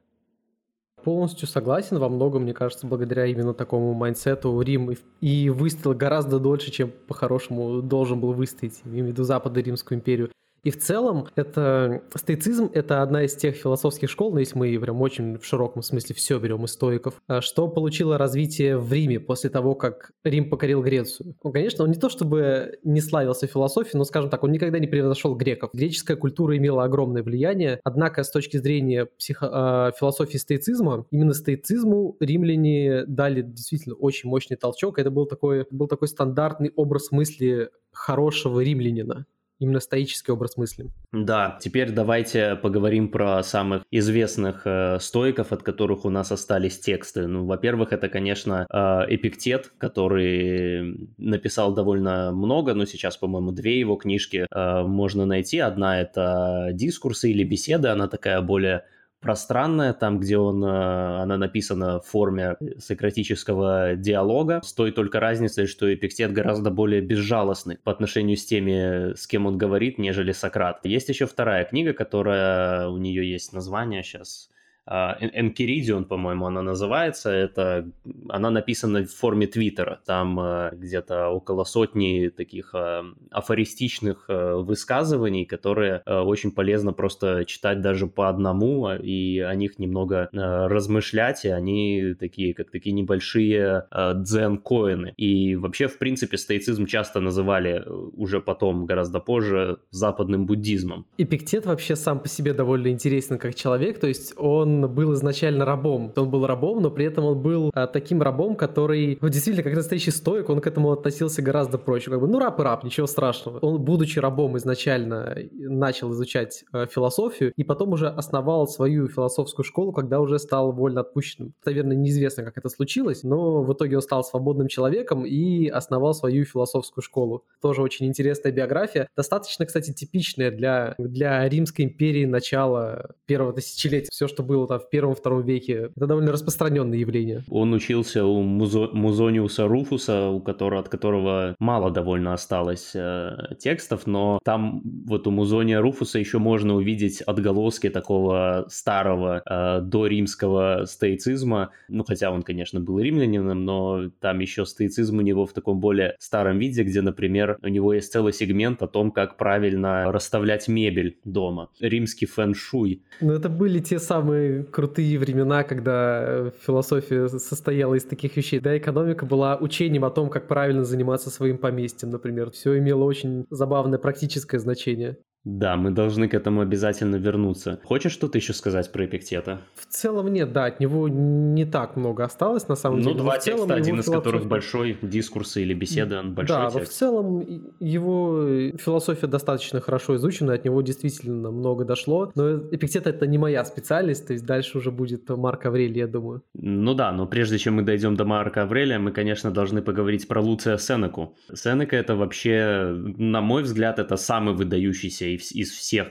Полностью 1.03 1.47
согласен 1.47 1.97
во 1.97 2.09
многом, 2.09 2.43
мне 2.43 2.53
кажется, 2.53 2.85
благодаря 2.85 3.25
именно 3.25 3.55
такому 3.55 3.93
mindset 3.93 4.53
у 4.53 4.61
Рим 4.61 4.95
и 5.19 5.49
выстоял 5.49 5.95
гораздо 5.95 6.39
дольше, 6.39 6.69
чем 6.69 6.91
по-хорошему 7.07 7.81
должен 7.81 8.19
был 8.19 8.33
выстоять, 8.33 8.81
имею 8.85 9.05
в 9.05 9.07
виду 9.07 9.23
Западно-Римскую 9.23 9.97
империю. 9.97 10.29
И 10.63 10.69
в 10.69 10.77
целом 10.77 11.27
это 11.35 12.03
стоицизм— 12.13 12.69
это 12.73 13.01
одна 13.01 13.23
из 13.23 13.35
тех 13.35 13.55
философских 13.55 14.09
школ, 14.09 14.31
ну, 14.31 14.37
если 14.37 14.57
мы 14.57 14.79
прям 14.79 15.01
очень 15.01 15.39
в 15.39 15.45
широком 15.45 15.81
смысле 15.81 16.13
все 16.13 16.37
берем 16.37 16.65
из 16.65 16.71
стоиков, 16.71 17.15
а, 17.27 17.41
что 17.41 17.67
получило 17.67 18.17
развитие 18.17 18.77
в 18.77 18.93
Риме 18.93 19.19
после 19.19 19.49
того, 19.49 19.73
как 19.73 20.11
Рим 20.23 20.51
покорил 20.51 20.83
Грецию. 20.83 21.35
Ну, 21.43 21.51
конечно, 21.51 21.83
он 21.83 21.89
не 21.89 21.97
то 21.97 22.09
чтобы 22.09 22.77
не 22.83 23.01
славился 23.01 23.47
философией, 23.47 23.97
но, 23.97 24.03
скажем 24.03 24.29
так, 24.29 24.43
он 24.43 24.51
никогда 24.51 24.77
не 24.77 24.85
превзошел 24.85 25.35
греков. 25.35 25.71
Греческая 25.73 26.15
культура 26.15 26.55
имела 26.55 26.83
огромное 26.83 27.23
влияние, 27.23 27.79
однако 27.83 28.23
с 28.23 28.29
точки 28.29 28.57
зрения 28.57 29.07
психо- 29.17 29.49
а, 29.51 29.91
философии 29.93 30.37
стоицизма, 30.37 31.07
именно 31.09 31.33
стоицизму 31.33 32.17
римляне 32.19 33.05
дали 33.07 33.41
действительно 33.41 33.95
очень 33.95 34.29
мощный 34.29 34.57
толчок. 34.57 34.99
Это 34.99 35.09
был 35.09 35.25
такой, 35.25 35.65
был 35.71 35.87
такой 35.87 36.07
стандартный 36.07 36.71
образ 36.75 37.11
мысли 37.11 37.71
хорошего 37.91 38.59
римлянина 38.59 39.25
именно 39.61 39.79
стоический 39.79 40.33
образ 40.33 40.57
мысли. 40.57 40.89
Да, 41.11 41.57
теперь 41.61 41.91
давайте 41.91 42.55
поговорим 42.55 43.09
про 43.09 43.43
самых 43.43 43.83
известных 43.91 44.63
э, 44.65 44.97
стоиков, 44.99 45.51
от 45.51 45.61
которых 45.61 46.03
у 46.03 46.09
нас 46.09 46.31
остались 46.31 46.79
тексты. 46.79 47.27
Ну, 47.27 47.45
во-первых, 47.45 47.93
это, 47.93 48.09
конечно, 48.09 48.65
э, 48.69 49.15
Эпиктет, 49.15 49.71
который 49.77 51.09
написал 51.17 51.73
довольно 51.75 52.31
много, 52.31 52.73
но 52.73 52.85
сейчас, 52.85 53.17
по-моему, 53.17 53.51
две 53.51 53.79
его 53.79 53.95
книжки 53.95 54.47
э, 54.49 54.81
можно 54.83 55.25
найти. 55.25 55.59
Одна 55.59 56.01
это 56.01 56.69
«Дискурсы» 56.73 57.29
или 57.29 57.43
«Беседы», 57.43 57.89
она 57.89 58.07
такая 58.07 58.41
более 58.41 58.83
пространная, 59.21 59.93
там, 59.93 60.19
где 60.19 60.37
он, 60.37 60.63
э, 60.63 60.67
она 60.67 61.37
написана 61.37 61.99
в 61.99 62.05
форме 62.07 62.57
сократического 62.79 63.95
диалога, 63.95 64.61
с 64.63 64.73
той 64.73 64.91
только 64.91 65.19
разницей, 65.19 65.67
что 65.67 65.93
Эпиктет 65.93 66.33
гораздо 66.33 66.71
более 66.71 67.01
безжалостный 67.01 67.77
по 67.77 67.91
отношению 67.91 68.35
с 68.35 68.45
теми, 68.45 69.15
с 69.15 69.27
кем 69.27 69.45
он 69.45 69.57
говорит, 69.57 69.97
нежели 69.97 70.31
Сократ. 70.31 70.85
Есть 70.85 71.09
еще 71.09 71.27
вторая 71.27 71.63
книга, 71.65 71.93
которая, 71.93 72.89
у 72.89 72.97
нее 72.97 73.29
есть 73.29 73.53
название 73.53 74.03
сейчас, 74.03 74.50
Энкиридион, 74.87 76.05
по-моему, 76.05 76.47
она 76.47 76.61
называется. 76.61 77.29
Это, 77.29 77.87
она 78.29 78.49
написана 78.49 79.03
в 79.03 79.13
форме 79.13 79.45
твиттера. 79.45 79.99
Там 80.05 80.39
э, 80.39 80.71
где-то 80.73 81.29
около 81.29 81.65
сотни 81.65 82.29
таких 82.29 82.73
э, 82.73 83.03
афористичных 83.29 84.25
э, 84.27 84.55
высказываний, 84.55 85.45
которые 85.45 86.01
очень 86.05 86.51
полезно 86.51 86.93
просто 86.93 87.45
читать 87.45 87.81
даже 87.81 88.07
по 88.07 88.27
одному 88.27 88.87
а, 88.87 88.95
и 88.95 89.39
о 89.39 89.53
них 89.55 89.77
немного 89.79 90.29
размышлять. 90.31 91.45
И 91.45 91.49
они 91.49 92.15
такие, 92.19 92.53
как 92.53 92.71
такие 92.71 92.93
небольшие 92.93 93.85
дзен-коины. 93.91 95.13
И 95.17 95.55
вообще, 95.55 95.87
в 95.87 95.97
принципе, 95.97 96.37
стоицизм 96.37 96.85
часто 96.85 97.19
называли 97.19 97.85
уже 97.87 98.41
потом, 98.41 98.85
гораздо 98.85 99.19
позже, 99.19 99.77
западным 99.91 100.45
буддизмом. 100.45 101.05
Эпиктет 101.17 101.65
вообще 101.65 101.95
сам 101.95 102.19
по 102.19 102.27
себе 102.27 102.53
довольно 102.53 102.87
интересен 102.87 103.37
как 103.37 103.55
человек. 103.55 103.99
То 103.99 104.07
есть 104.07 104.33
он 104.37 104.70
он 104.71 104.93
был 104.93 105.13
изначально 105.13 105.65
рабом. 105.65 106.11
Он 106.15 106.29
был 106.29 106.45
рабом, 106.45 106.81
но 106.81 106.89
при 106.89 107.05
этом 107.05 107.25
он 107.25 107.41
был 107.41 107.71
а, 107.73 107.87
таким 107.87 108.21
рабом, 108.21 108.55
который, 108.55 109.17
ну, 109.21 109.29
действительно, 109.29 109.63
как 109.63 109.73
настоящий 109.75 110.11
стоик, 110.11 110.49
он 110.49 110.61
к 110.61 110.67
этому 110.67 110.91
относился 110.91 111.41
гораздо 111.41 111.77
проще. 111.77 112.09
Как 112.09 112.19
бы, 112.19 112.27
ну, 112.27 112.39
раб 112.39 112.59
и 112.59 112.63
раб, 112.63 112.83
ничего 112.83 113.07
страшного. 113.07 113.59
Он, 113.59 113.81
будучи 113.81 114.19
рабом, 114.19 114.57
изначально 114.57 115.37
начал 115.51 116.11
изучать 116.13 116.63
а, 116.71 116.85
философию, 116.85 117.53
и 117.55 117.63
потом 117.63 117.93
уже 117.93 118.07
основал 118.07 118.67
свою 118.67 119.07
философскую 119.07 119.65
школу, 119.65 119.91
когда 119.91 120.19
уже 120.19 120.39
стал 120.39 120.71
вольно 120.71 121.01
отпущенным. 121.01 121.53
Наверное, 121.65 121.95
неизвестно, 121.95 122.43
как 122.43 122.57
это 122.57 122.69
случилось, 122.69 123.23
но 123.23 123.63
в 123.63 123.73
итоге 123.73 123.97
он 123.97 124.01
стал 124.01 124.23
свободным 124.23 124.67
человеком 124.67 125.25
и 125.25 125.67
основал 125.67 126.13
свою 126.13 126.45
философскую 126.45 127.03
школу. 127.03 127.45
Тоже 127.61 127.81
очень 127.81 128.05
интересная 128.07 128.51
биография. 128.51 129.07
Достаточно, 129.15 129.65
кстати, 129.65 129.93
типичная 129.93 130.51
для, 130.51 130.95
для 130.97 131.47
Римской 131.47 131.85
империи 131.85 132.25
начала 132.25 133.11
первого 133.25 133.53
тысячелетия. 133.53 134.09
Все, 134.11 134.27
что 134.27 134.43
было 134.43 134.60
там 134.67 134.79
в 134.79 134.89
первом-втором 134.89 135.43
веке, 135.43 135.91
это 135.95 136.07
довольно 136.07 136.31
распространенное 136.31 136.97
явление. 136.97 137.43
Он 137.49 137.73
учился 137.73 138.25
у 138.25 138.41
Музо... 138.41 138.89
Музониуса 138.91 139.67
Руфуса, 139.67 140.29
у 140.29 140.39
которого, 140.39 140.81
от 140.81 140.89
которого 140.89 141.55
мало 141.59 141.91
довольно 141.91 142.33
осталось 142.33 142.91
э, 142.95 143.55
текстов, 143.59 144.07
но 144.07 144.39
там 144.43 144.81
вот 145.05 145.27
у 145.27 145.31
Музония 145.31 145.81
Руфуса 145.81 146.19
еще 146.19 146.37
можно 146.37 146.75
увидеть 146.75 147.21
отголоски 147.21 147.89
такого 147.89 148.65
старого 148.69 149.41
э, 149.45 149.81
доримского 149.81 150.85
стоицизма, 150.85 151.71
ну 151.87 152.03
хотя 152.03 152.31
он, 152.31 152.43
конечно, 152.43 152.79
был 152.79 152.99
римлянином, 152.99 153.65
но 153.65 154.09
там 154.19 154.39
еще 154.39 154.65
стоицизм 154.65 155.19
у 155.19 155.21
него 155.21 155.45
в 155.45 155.53
таком 155.53 155.79
более 155.79 156.15
старом 156.19 156.59
виде, 156.59 156.83
где, 156.83 157.01
например, 157.01 157.57
у 157.61 157.67
него 157.67 157.93
есть 157.93 158.11
целый 158.11 158.33
сегмент 158.33 158.81
о 158.81 158.87
том, 158.87 159.11
как 159.11 159.37
правильно 159.37 160.11
расставлять 160.11 160.67
мебель 160.67 161.17
дома. 161.23 161.69
Римский 161.79 162.25
фэн-шуй. 162.25 163.01
Ну 163.21 163.33
это 163.33 163.49
были 163.49 163.79
те 163.79 163.99
самые 163.99 164.50
крутые 164.71 165.17
времена, 165.17 165.63
когда 165.63 166.23
э, 166.23 166.51
философия 166.65 167.27
состояла 167.27 167.95
из 167.95 168.03
таких 168.03 168.35
вещей. 168.37 168.59
Да, 168.59 168.77
экономика 168.77 169.25
была 169.25 169.57
учением 169.57 170.05
о 170.05 170.09
том, 170.09 170.29
как 170.29 170.47
правильно 170.47 170.83
заниматься 170.83 171.29
своим 171.29 171.57
поместьем, 171.57 172.09
например. 172.09 172.51
Все 172.51 172.77
имело 172.77 173.03
очень 173.03 173.45
забавное 173.49 173.99
практическое 173.99 174.59
значение. 174.59 175.17
Да, 175.43 175.75
мы 175.75 175.89
должны 175.89 176.27
к 176.27 176.35
этому 176.35 176.61
обязательно 176.61 177.15
вернуться. 177.15 177.79
Хочешь 177.83 178.11
что-то 178.11 178.37
еще 178.37 178.53
сказать 178.53 178.91
про 178.91 179.05
Эпиктета? 179.05 179.61
В 179.75 179.87
целом 179.87 180.31
нет, 180.31 180.53
да, 180.53 180.65
от 180.65 180.79
него 180.79 181.07
не 181.07 181.65
так 181.65 181.95
много 181.95 182.23
осталось 182.23 182.67
на 182.67 182.75
самом 182.75 182.97
ну, 182.97 183.03
деле. 183.03 183.15
Ну, 183.15 183.23
два 183.23 183.39
текста, 183.39 183.73
один 183.73 183.99
из 183.99 184.05
которых 184.05 184.45
большой 184.45 184.99
дискурсы 185.01 185.63
или 185.63 185.73
беседа, 185.73 186.19
он 186.19 186.35
большой 186.35 186.57
да, 186.57 186.69
текст. 186.69 186.91
в 186.91 186.95
целом 186.95 187.71
его 187.79 188.71
философия 188.77 189.27
достаточно 189.27 189.81
хорошо 189.81 190.15
изучена, 190.17 190.53
от 190.53 190.63
него 190.63 190.81
действительно 190.83 191.49
много 191.49 191.85
дошло, 191.85 192.31
но 192.35 192.57
Эпиктет 192.71 193.07
это 193.07 193.25
не 193.25 193.39
моя 193.39 193.65
специальность, 193.65 194.27
то 194.27 194.33
есть 194.33 194.45
дальше 194.45 194.77
уже 194.77 194.91
будет 194.91 195.27
Марк 195.29 195.65
Аврелий, 195.65 195.99
я 195.99 196.07
думаю. 196.07 196.43
Ну 196.53 196.93
да, 196.93 197.11
но 197.11 197.25
прежде 197.25 197.57
чем 197.57 197.75
мы 197.75 197.81
дойдем 197.81 198.15
до 198.15 198.25
Марка 198.25 198.63
Аврелия, 198.63 198.99
мы, 198.99 199.11
конечно, 199.11 199.49
должны 199.49 199.81
поговорить 199.81 200.27
про 200.27 200.39
Луция 200.39 200.77
Сенеку. 200.77 201.35
Сенека 201.53 201.95
это 201.95 202.15
вообще, 202.15 202.93
на 203.17 203.41
мой 203.41 203.63
взгляд, 203.63 203.97
это 203.97 204.17
самый 204.17 204.53
выдающийся 204.53 205.30
из 205.35 205.71
всех 205.71 206.07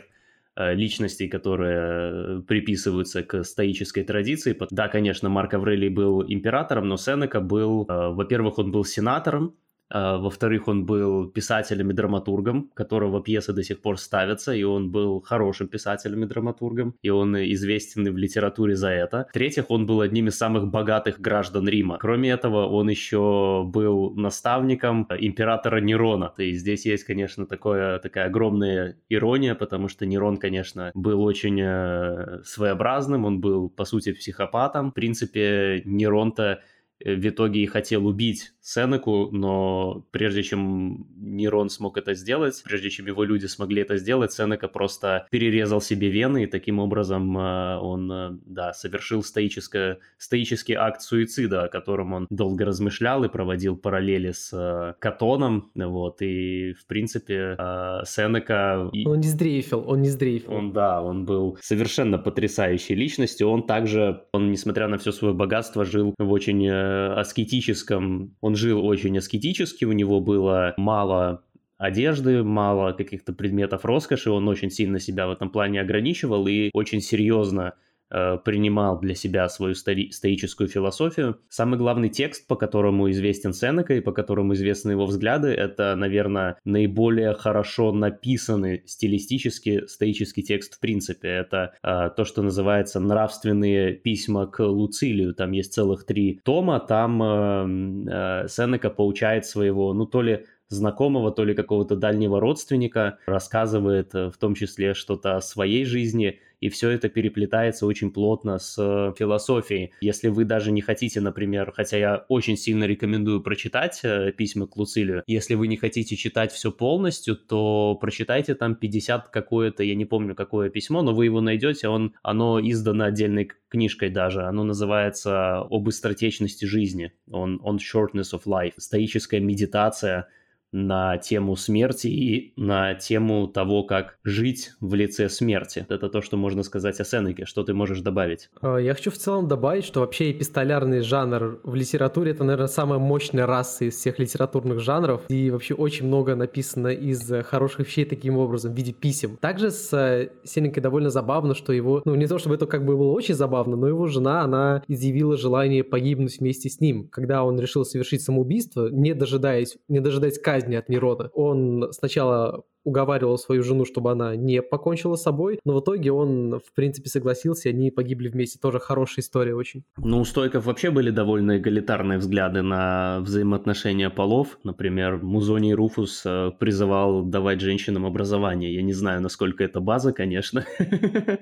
э, 0.56 0.74
личностей, 0.74 1.28
которые 1.28 2.42
приписываются 2.42 3.22
к 3.22 3.44
стоической 3.44 4.04
традиции. 4.04 4.56
Да, 4.70 4.88
конечно, 4.88 5.28
Марк 5.28 5.54
Аврелий 5.54 5.88
был 5.88 6.22
императором, 6.22 6.88
но 6.88 6.96
Сенека 6.96 7.40
был, 7.40 7.87
э, 7.88 8.11
во-первых, 8.12 8.59
он 8.59 8.72
был 8.72 8.85
сенатором, 8.85 9.56
во-вторых, 9.90 10.68
он 10.68 10.87
был 10.87 11.29
писателем 11.29 11.90
и 11.90 11.94
драматургом, 11.94 12.70
которого 12.74 13.22
пьесы 13.22 13.53
до 13.53 13.62
сих 13.62 13.81
пор 13.81 13.98
ставятся, 13.98 14.53
и 14.53 14.62
он 14.62 14.90
был 14.90 15.20
хорошим 15.20 15.68
писателем 15.68 16.24
и 16.24 16.26
драматургом, 16.26 16.94
и 17.03 17.11
он 17.11 17.37
известен 17.37 18.12
в 18.12 18.16
литературе 18.16 18.76
за 18.76 18.90
это. 18.90 19.26
В-третьих, 19.31 19.70
он 19.70 19.87
был 19.87 20.00
одним 20.00 20.29
из 20.29 20.38
самых 20.38 20.68
богатых 20.68 21.20
граждан 21.20 21.68
Рима. 21.68 21.98
Кроме 21.98 22.31
этого, 22.31 22.66
он 22.66 22.88
еще 22.88 23.64
был 23.66 24.14
наставником 24.14 25.07
императора 25.18 25.81
Нерона. 25.81 26.33
Есть 26.38 26.61
здесь 26.61 26.87
есть, 26.87 27.05
конечно, 27.05 27.46
такое, 27.46 27.98
такая 27.98 28.26
огромная 28.26 28.96
ирония, 29.09 29.55
потому 29.55 29.88
что 29.88 30.07
Нерон, 30.07 30.37
конечно, 30.37 30.90
был 30.94 31.22
очень 31.22 31.61
э, 31.61 32.42
своеобразным, 32.44 33.24
он 33.24 33.40
был, 33.40 33.68
по 33.68 33.85
сути, 33.85 34.12
психопатом. 34.12 34.90
В 34.90 34.94
принципе, 34.94 35.83
Нерон-то 35.85 36.50
Э, 36.50 36.59
в 37.05 37.29
итоге 37.29 37.61
и 37.61 37.67
хотел 37.67 38.07
убить 38.07 38.53
Сенеку, 38.61 39.31
но 39.33 40.07
прежде 40.11 40.43
чем 40.43 41.07
Нерон 41.17 41.71
смог 41.71 41.97
это 41.97 42.15
сделать, 42.15 42.63
прежде 42.65 42.91
чем 42.91 43.07
его 43.07 43.25
люди 43.25 43.47
смогли 43.47 43.83
это 43.83 43.97
сделать, 43.97 44.33
Сенека 44.33 44.69
просто 44.69 45.27
перерезал 45.31 45.81
себе 45.81 46.09
вены, 46.09 46.45
и 46.45 46.47
таким 46.47 46.79
образом 46.79 47.37
э, 47.37 47.77
он, 47.79 48.13
э, 48.13 48.31
да, 48.47 48.73
совершил 48.73 49.23
стоическое, 49.23 49.99
стоический 50.19 50.75
акт 50.75 51.01
суицида, 51.03 51.65
о 51.65 51.69
котором 51.69 52.13
он 52.13 52.27
долго 52.31 52.65
размышлял 52.65 53.25
и 53.25 53.29
проводил 53.29 53.77
параллели 53.77 54.33
с 54.33 54.97
Катоном, 54.99 55.71
вот, 55.75 56.21
и, 56.23 56.75
в 56.75 56.87
принципе, 56.87 57.57
Сенека... 58.05 58.91
Он 59.07 59.21
не 59.21 59.29
сдрейфил, 59.29 59.85
он 59.87 60.03
не 60.03 60.11
сдрейфил. 60.11 60.53
Он, 60.53 60.73
да, 60.73 61.03
он 61.03 61.25
был 61.25 61.59
совершенно 61.63 62.19
потрясающей 62.19 62.95
личностью, 62.95 63.49
он 63.49 63.67
также, 63.67 64.25
он, 64.33 64.51
несмотря 64.51 64.87
на 64.89 64.99
все 64.99 65.13
свое 65.13 65.35
богатство, 65.35 65.85
жил 65.85 66.15
в 66.19 66.31
очень 66.31 66.69
аскетическом, 67.18 68.37
он 68.40 68.57
жил 68.57 68.85
очень 68.85 69.16
аскетически, 69.18 69.85
у 69.85 69.92
него 69.92 70.20
было 70.20 70.74
мало 70.76 71.42
одежды, 71.79 72.42
мало 72.42 72.92
каких-то 72.92 73.33
предметов 73.33 73.85
роскоши, 73.85 74.31
он 74.31 74.48
очень 74.48 74.70
сильно 74.70 75.00
себя 75.00 75.26
в 75.26 75.33
этом 75.33 75.50
плане 75.50 75.81
ограничивал 75.81 76.46
и 76.46 76.70
очень 76.72 77.00
серьезно 77.00 77.74
Э, 77.74 77.89
принимал 78.11 78.99
для 79.01 79.14
себя 79.14 79.49
свою 79.49 79.75
стоическую 79.75 80.68
философию. 80.68 81.38
Самый 81.49 81.79
главный 81.79 82.09
текст, 82.09 82.46
по 82.46 82.57
которому 82.57 83.11
известен 83.11 83.53
Сенека 83.53 83.94
и 83.94 84.01
по 84.01 84.12
которому 84.12 84.55
известны 84.55 84.92
его 84.92 85.07
взгляды, 85.07 85.49
это, 85.49 85.94
наверное, 85.96 86.59
наиболее 86.64 87.35
хорошо 87.35 87.92
написанный 87.92 88.83
стилистически 88.87 89.87
стоический 89.87 90.42
текст 90.42 90.75
в 90.75 90.81
принципе. 90.81 91.29
Это 91.29 91.75
э, 91.83 92.11
то, 92.16 92.25
что 92.25 92.42
называется 92.42 93.01
«Нравственные 93.01 93.94
письма 93.94 94.46
к 94.46 94.61
Луцилию». 94.64 95.35
Там 95.35 95.53
есть 95.53 95.73
целых 95.73 96.05
три 96.05 96.40
тома, 96.44 96.81
там 96.81 97.23
э, 97.23 98.44
э, 98.44 98.49
Сенека 98.49 98.90
получает 98.90 99.46
своего, 99.46 99.92
ну, 99.92 100.07
то 100.07 100.23
ли 100.23 100.46
знакомого, 100.68 101.33
то 101.33 101.44
ли 101.44 101.55
какого-то 101.55 101.96
дальнего 101.96 102.40
родственника, 102.40 103.18
рассказывает 103.27 104.14
э, 104.14 104.31
в 104.31 104.38
том 104.38 104.55
числе 104.55 104.94
что-то 104.94 105.37
о 105.37 105.40
своей 105.40 105.85
жизни, 105.85 106.38
и 106.61 106.68
все 106.68 106.90
это 106.90 107.09
переплетается 107.09 107.87
очень 107.87 108.11
плотно 108.11 108.59
с 108.59 108.77
э, 108.79 109.12
философией. 109.18 109.92
Если 110.01 110.29
вы 110.29 110.44
даже 110.44 110.70
не 110.73 110.83
хотите, 110.83 111.20
например, 111.20 111.73
хотя 111.75 111.96
я 111.96 112.25
очень 112.29 112.57
сильно 112.57 112.85
рекомендую 112.85 113.42
прочитать 113.42 114.01
э, 114.03 114.33
письма 114.33 114.66
к 114.66 114.77
Луцилию, 114.77 115.23
если 115.27 115.55
вы 115.55 115.68
не 115.68 115.77
хотите 115.77 116.16
читать 116.16 116.53
все 116.53 116.70
полностью, 116.70 117.37
то 117.37 117.96
прочитайте 118.01 118.55
там 118.55 118.75
50 118.75 119.29
какое-то, 119.29 119.83
я 119.83 119.94
не 119.94 120.05
помню 120.05 120.35
какое 120.35 120.70
письмо, 120.70 121.03
но 121.03 121.14
вы 121.14 121.25
его 121.27 121.40
найдете, 121.40 121.88
он, 121.88 122.14
оно 122.23 122.61
издано 122.61 123.05
отдельной 123.05 123.51
книжкой 123.68 124.11
даже, 124.11 124.42
оно 124.42 124.64
называется 124.64 125.59
«Об 125.59 125.85
быстротечности 125.85 126.64
жизни», 126.64 127.12
он 127.31 127.61
«On 127.64 127.79
Shortness 127.79 128.33
of 128.35 128.42
Life», 128.46 128.75
стоическая 128.77 129.40
медитация– 129.40 130.29
на 130.72 131.18
тему 131.18 131.56
смерти 131.56 132.06
и 132.06 132.52
на 132.56 132.94
тему 132.94 133.48
того, 133.48 133.85
как 133.85 134.18
жить 134.24 134.72
в 134.80 134.94
лице 134.94 135.28
смерти. 135.28 135.87
Это 135.88 136.09
то, 136.09 136.22
что 136.22 136.37
можно 136.37 136.62
сказать 136.62 137.00
о 137.00 137.04
Сенеке. 137.04 137.44
Что 137.46 137.64
ты 137.64 137.74
можешь 137.74 138.00
добавить? 138.00 138.50
А, 138.61 138.76
я 138.76 138.94
хочу 138.94 139.11
в 139.11 139.16
целом 139.16 139.48
добавить, 139.48 139.85
что 139.85 140.00
вообще 140.00 140.30
эпистолярный 140.30 141.00
жанр 141.00 141.61
в 141.64 141.74
литературе— 141.74 142.30
это, 142.33 142.44
наверное, 142.44 142.68
самая 142.68 142.98
мощная 142.98 143.46
раса 143.46 143.85
из 143.85 143.94
всех 143.94 144.18
литературных 144.18 144.80
жанров. 144.80 145.22
И 145.28 145.50
вообще 145.50 145.74
очень 145.74 146.06
много 146.06 146.35
написано 146.37 146.88
из 146.88 147.30
хороших 147.44 147.80
вещей 147.80 148.04
таким 148.04 148.37
образом, 148.37 148.72
в 148.72 148.76
виде 148.76 148.92
писем. 148.92 149.37
Также 149.37 149.70
с 149.70 149.92
э, 149.92 150.30
Сенекой 150.44 150.83
довольно 150.83 151.11
забавно, 151.11 151.54
что 151.54 151.72
его... 151.72 152.02
Ну, 152.04 152.14
не 152.14 152.26
то 152.26 152.38
чтобы 152.38 152.54
это 152.54 152.66
как 152.66 152.85
бы 152.85 152.96
было 152.96 153.12
очень 153.12 153.35
забавно, 153.35 153.76
но 153.76 153.88
его 153.88 154.06
жена, 154.06 154.42
она 154.42 154.83
изъявила 154.88 155.37
желание 155.37 155.83
погибнуть 155.83 156.38
вместе 156.38 156.68
с 156.68 156.80
ним. 156.80 157.09
Когда 157.09 157.44
он 157.44 157.59
решил 157.59 157.85
совершить 157.85 158.22
самоубийство, 158.22 158.88
не 158.88 159.14
дожидаясь, 159.14 159.76
не 159.88 160.00
дожидаясь 160.00 160.38
казни, 160.38 160.60
казни 160.61 160.77
от 160.77 160.88
Нерода. 160.88 161.31
Он 161.35 161.88
сначала 161.90 162.62
уговаривал 162.85 163.38
свою 163.38 163.62
жену, 163.62 163.85
чтобы 163.85 164.12
она 164.12 164.37
не 164.37 164.62
покончила 164.62 165.16
с 165.16 165.23
собой, 165.23 165.59
но 165.64 165.77
в 165.77 165.81
итоге 165.81 166.12
он, 166.12 166.61
в 166.61 166.73
принципе, 166.75 167.09
согласился, 167.09 167.69
и 167.69 167.73
они 167.73 167.90
погибли 167.90 168.29
вместе. 168.29 168.59
Тоже 168.59 168.79
хорошая 168.79 169.23
история 169.23 169.55
очень. 169.55 169.85
Ну, 169.99 170.21
у 170.21 170.25
стойков 170.25 170.66
вообще 170.66 170.90
были 170.90 171.11
довольно 171.11 171.59
эгалитарные 171.59 172.19
взгляды 172.19 172.62
на 172.62 173.21
взаимоотношения 173.21 174.11
полов. 174.11 174.59
Например, 174.64 175.19
Музоний 175.19 175.75
Руфус 175.75 176.23
э, 176.25 176.51
призывал 176.59 177.23
давать 177.23 177.61
женщинам 177.61 178.07
образование. 178.07 178.75
Я 178.75 178.83
не 178.83 178.93
знаю, 178.93 179.21
насколько 179.21 179.64
это 179.64 179.81
база, 179.81 180.12
конечно. 180.12 180.66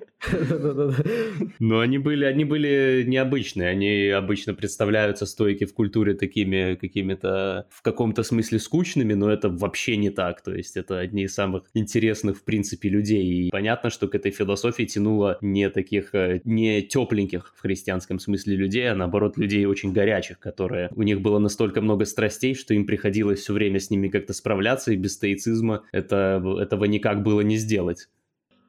Но 1.58 1.80
они 1.80 1.98
были, 1.98 2.24
они 2.24 2.44
были 2.44 3.04
необычные. 3.06 3.68
Они 3.68 4.08
обычно 4.08 4.54
представляются 4.54 5.26
стойки 5.26 5.64
в 5.64 5.74
культуре 5.74 6.14
такими 6.14 6.74
какими-то 6.74 7.66
в 7.70 7.82
каком-то 7.82 8.22
смысле 8.22 8.58
скучными, 8.58 9.14
но 9.14 9.30
это 9.30 9.48
вообще 9.48 9.96
не 9.96 10.10
так. 10.10 10.42
То 10.42 10.54
есть 10.54 10.76
это 10.76 10.98
одни 10.98 11.27
самых 11.28 11.64
интересных, 11.74 12.38
в 12.38 12.44
принципе, 12.44 12.88
людей. 12.88 13.24
И 13.24 13.50
понятно, 13.50 13.90
что 13.90 14.08
к 14.08 14.14
этой 14.14 14.30
философии 14.30 14.84
тянуло 14.84 15.38
не 15.40 15.70
таких, 15.70 16.14
э, 16.14 16.40
не 16.44 16.82
тепленьких 16.82 17.54
в 17.56 17.60
христианском 17.60 18.18
смысле 18.18 18.56
людей, 18.56 18.90
а 18.90 18.94
наоборот 18.94 19.36
людей 19.36 19.64
очень 19.66 19.92
горячих, 19.92 20.38
которые 20.38 20.90
у 20.94 21.02
них 21.02 21.20
было 21.20 21.38
настолько 21.38 21.80
много 21.80 22.04
страстей, 22.04 22.54
что 22.54 22.74
им 22.74 22.86
приходилось 22.86 23.40
все 23.40 23.52
время 23.52 23.80
с 23.80 23.90
ними 23.90 24.08
как-то 24.08 24.32
справляться, 24.32 24.92
и 24.92 24.96
без 24.96 25.14
стоицизма 25.14 25.84
это, 25.92 26.42
этого 26.60 26.84
никак 26.84 27.22
было 27.22 27.40
не 27.40 27.56
сделать. 27.56 28.08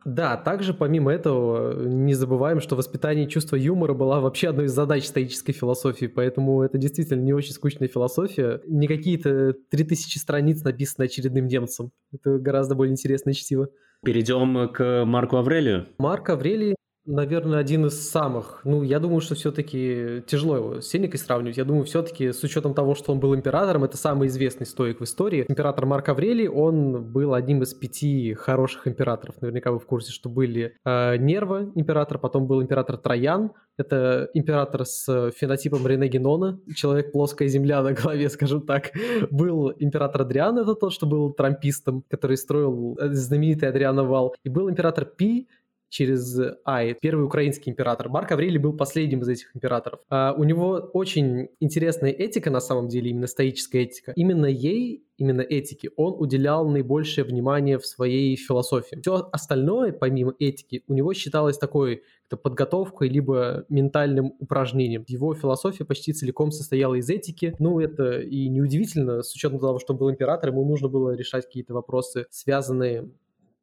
Да, 0.06 0.38
также 0.38 0.74
помимо 0.74 1.12
этого 1.12 1.84
не 1.84 2.14
забываем, 2.14 2.62
что 2.62 2.76
воспитание 2.76 3.28
чувства 3.28 3.56
юмора 3.56 3.94
была 3.94 4.22
вообще 4.22 4.50
одной 4.50 4.66
из 4.66 4.72
задач 4.72 5.06
стоической 5.06 5.54
философии, 5.54 6.06
поэтому 6.06 6.64
это 6.64 6.78
действительно 6.78 7.22
не 7.22 7.34
очень 7.34 7.52
скучная 7.52 7.88
философия. 7.88 8.62
Не 8.68 8.88
какие-то 8.88 9.54
3000 9.72 10.18
страниц 10.18 10.64
написаны 10.64 11.06
очередным 11.06 11.48
немцем. 11.48 11.92
Это 12.14 12.38
гораздо 12.38 12.76
более 12.76 12.94
интересное 12.94 13.34
чтиво. 13.34 13.70
Перейдем 14.04 14.70
к 14.70 15.04
Марку 15.06 15.38
Аврелию. 15.38 15.88
Марк 15.98 16.30
Аврелий 16.30 16.76
наверное, 17.10 17.60
один 17.60 17.88
из 17.88 18.10
самых. 18.10 18.62
Ну, 18.64 18.84
я 18.84 19.00
думаю, 19.00 19.20
что 19.20 19.36
все-таки 19.36 20.24
тяжело 20.28 20.56
его 20.56 20.82
с 20.82 20.88
Сенекой 20.88 21.20
сравнивать. 21.20 21.58
Я 21.58 21.66
думаю, 21.66 21.86
все-таки 21.86 22.32
с 22.32 22.44
учетом 22.44 22.74
того, 22.74 22.96
что 22.96 23.12
он 23.12 23.20
был 23.20 23.36
императором, 23.36 23.84
это 23.84 23.98
самый 23.98 24.28
известный 24.28 24.66
стоик 24.66 25.00
в 25.00 25.04
истории. 25.04 25.46
Император 25.48 25.86
Марк 25.86 26.08
Аврелий, 26.10 26.48
он 26.48 27.04
был 27.04 27.34
одним 27.34 27.64
из 27.64 27.74
пяти 27.74 28.34
хороших 28.36 28.88
императоров. 28.88 29.42
Наверняка 29.42 29.72
вы 29.72 29.80
в 29.80 29.86
курсе, 29.86 30.12
что 30.12 30.30
были 30.30 30.76
э, 30.86 31.18
Нерва 31.18 31.72
император, 31.76 32.20
потом 32.20 32.46
был 32.48 32.62
император 32.62 32.98
Троян, 32.98 33.52
это 33.80 34.30
император 34.34 34.86
с 34.86 35.32
фенотипом 35.32 35.88
Рене 35.88 36.10
Генона, 36.10 36.60
человек 36.76 37.14
плоская 37.14 37.48
земля 37.48 37.82
на 37.82 37.94
голове, 37.94 38.30
скажем 38.30 38.62
так. 38.62 38.92
Был 39.32 39.72
император 39.80 40.24
Адриан, 40.24 40.60
это 40.60 40.76
тот, 40.76 40.92
что 40.92 41.06
был 41.06 41.32
трампистом, 41.32 42.04
который 42.10 42.36
строил 42.38 42.98
э, 43.00 43.14
знаменитый 43.14 43.70
Адриана 43.70 44.04
Вал. 44.04 44.36
И 44.44 44.50
был 44.50 44.70
император 44.70 45.06
Пи, 45.06 45.48
через 45.90 46.40
Ай, 46.66 46.96
первый 47.00 47.26
украинский 47.26 47.72
император. 47.72 48.10
Марк 48.10 48.32
Аврелий 48.32 48.60
был 48.60 48.74
последним 48.74 49.22
из 49.22 49.30
этих 49.30 49.56
императоров. 49.56 50.00
А 50.10 50.34
у 50.38 50.44
него 50.44 50.90
очень 50.94 51.50
интересная 51.60 52.12
этика, 52.12 52.50
на 52.52 52.60
самом 52.60 52.88
деле, 52.88 53.10
именно 53.10 53.28
стоическая 53.28 53.82
этика. 53.82 54.14
Именно 54.16 54.46
ей, 54.46 55.04
именно 55.18 55.42
этике, 55.42 55.90
он 55.98 56.16
уделял 56.18 56.68
наибольшее 56.70 57.26
внимание 57.26 57.78
в 57.78 57.86
своей 57.86 58.36
философии. 58.36 59.00
Все 59.02 59.30
остальное, 59.32 59.92
помимо 59.92 60.34
этики, 60.40 60.84
у 60.88 60.94
него 60.94 61.14
считалось 61.14 61.58
такой 61.58 62.04
подготовкой, 62.30 63.10
либо 63.10 63.66
ментальным 63.70 64.34
упражнением. 64.40 65.04
Его 65.08 65.34
философия 65.34 65.84
почти 65.86 66.14
целиком 66.14 66.52
состояла 66.52 66.96
из 66.96 67.10
этики. 67.10 67.56
Ну, 67.60 67.80
это 67.80 68.22
и 68.22 68.48
неудивительно, 68.48 69.24
с 69.24 69.34
учетом 69.34 69.60
того, 69.60 69.80
что 69.80 69.94
он 69.94 70.00
был 70.00 70.12
императором, 70.12 70.56
ему 70.56 70.66
нужно 70.66 70.88
было 70.88 71.16
решать 71.16 71.46
какие-то 71.46 71.74
вопросы, 71.74 72.28
связанные 72.30 73.10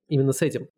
именно 0.09 0.33
с 0.33 0.43
этим. 0.43 0.69